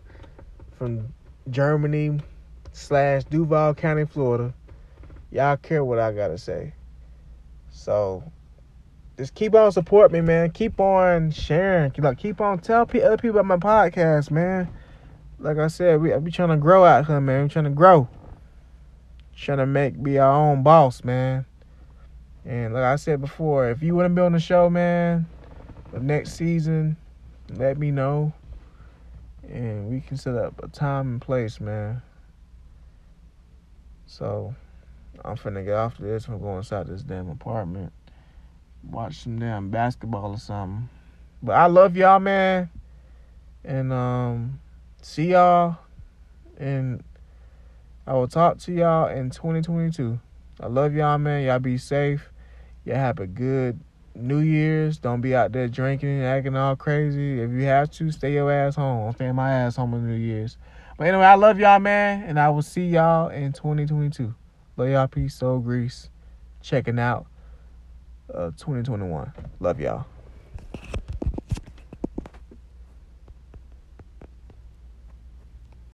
from 0.77 1.12
Germany 1.49 2.21
slash 2.73 3.25
Duval 3.25 3.75
County, 3.75 4.05
Florida. 4.05 4.55
Y'all 5.31 5.57
care 5.57 5.85
what 5.85 5.99
I 5.99 6.12
gotta 6.12 6.39
say. 6.39 6.74
So 7.70 8.24
just 9.16 9.35
keep 9.35 9.55
on 9.55 9.70
support 9.70 10.11
me, 10.11 10.20
man. 10.20 10.51
Keep 10.51 10.81
on 10.81 11.31
sharing. 11.31 11.93
Like 11.99 12.18
keep 12.18 12.41
on 12.41 12.59
tell 12.59 12.83
other 12.83 13.16
people 13.16 13.39
about 13.39 13.47
my 13.47 13.57
podcast, 13.57 14.31
man. 14.31 14.68
Like 15.39 15.59
I 15.59 15.68
said, 15.68 16.01
we 16.01 16.16
we 16.16 16.31
trying 16.31 16.49
to 16.49 16.57
grow 16.57 16.85
out 16.85 17.07
here, 17.07 17.20
man. 17.20 17.45
We 17.45 17.49
trying 17.49 17.66
to 17.66 17.70
grow. 17.70 18.09
Trying 19.37 19.59
to 19.59 19.66
make 19.66 20.03
be 20.03 20.18
our 20.18 20.33
own 20.33 20.62
boss, 20.62 21.05
man. 21.05 21.47
And 22.45 22.74
like 22.74 22.83
I 22.83 22.97
said 22.97 23.20
before, 23.20 23.70
if 23.70 23.83
you 23.83 23.95
want 23.95 24.07
to 24.07 24.14
be 24.14 24.20
on 24.20 24.33
the 24.33 24.41
show, 24.41 24.68
man, 24.68 25.26
the 25.93 26.01
next 26.01 26.33
season, 26.33 26.97
let 27.51 27.78
me 27.78 27.91
know. 27.91 28.33
And 29.49 29.89
we 29.89 30.01
can 30.01 30.16
set 30.16 30.35
up 30.35 30.62
a 30.62 30.68
time 30.68 31.09
and 31.09 31.20
place, 31.20 31.61
man. 31.61 32.03
So 34.07 34.55
I'm 35.25 35.37
finna 35.37 35.64
get 35.64 35.75
off 35.75 35.99
this. 35.99 36.29
I'm 36.29 36.41
going 36.41 36.59
inside 36.59 36.87
this 36.87 37.03
damn 37.03 37.29
apartment 37.29 37.93
watch 38.89 39.23
some 39.23 39.39
damn 39.39 39.71
basketball 39.71 40.33
or 40.33 40.39
something. 40.39 40.89
But 41.43 41.53
I 41.53 41.66
love 41.66 41.97
y'all, 41.97 42.21
man. 42.21 42.71
And 43.64 43.93
um 43.93 44.61
see 45.03 45.33
y'all 45.33 45.77
and 46.59 47.03
I 48.07 48.14
will 48.14 48.29
talk 48.29 48.59
to 48.59 48.73
y'all 48.73 49.09
in 49.09 49.31
2022. 49.31 50.18
I 50.61 50.66
love 50.66 50.95
y'all, 50.95 51.18
man. 51.18 51.45
Y'all 51.45 51.59
be 51.59 51.79
safe. 51.79 52.31
Y'all 52.85 52.97
have 52.97 53.21
a 53.21 53.27
good 53.27 53.81
New 54.14 54.41
Year's. 54.41 54.99
Don't 54.99 55.21
be 55.21 55.35
out 55.35 55.53
there 55.53 55.68
drinking 55.68 56.09
and 56.09 56.25
acting 56.25 56.57
all 56.57 56.77
crazy. 56.77 57.41
If 57.41 57.51
you 57.51 57.62
have 57.62 57.91
to, 57.93 58.11
stay 58.11 58.35
your 58.35 58.51
ass 58.51 58.75
home. 58.75 59.09
I'm 59.09 59.14
staying 59.14 59.35
my 59.35 59.51
ass 59.51 59.77
home 59.77 59.95
on 59.95 60.07
New 60.07 60.16
Year's. 60.16 60.57
But 60.99 61.07
anyway, 61.07 61.25
I 61.25 61.37
love 61.37 61.59
y'all, 61.59 61.79
man. 61.79 62.25
And 62.25 62.39
I 62.39 62.49
will 62.51 62.62
see 62.62 62.87
y'all 62.87 63.29
in 63.29 63.53
2022. 63.53 64.35
Love 64.81 64.89
y'all. 64.89 65.09
Peace. 65.09 65.35
Soul 65.35 65.59
Grease. 65.59 66.09
Checking 66.62 66.99
out 66.99 67.26
uh, 68.33 68.51
2021. 68.57 69.31
Love 69.61 69.78
y'all. 69.78 70.07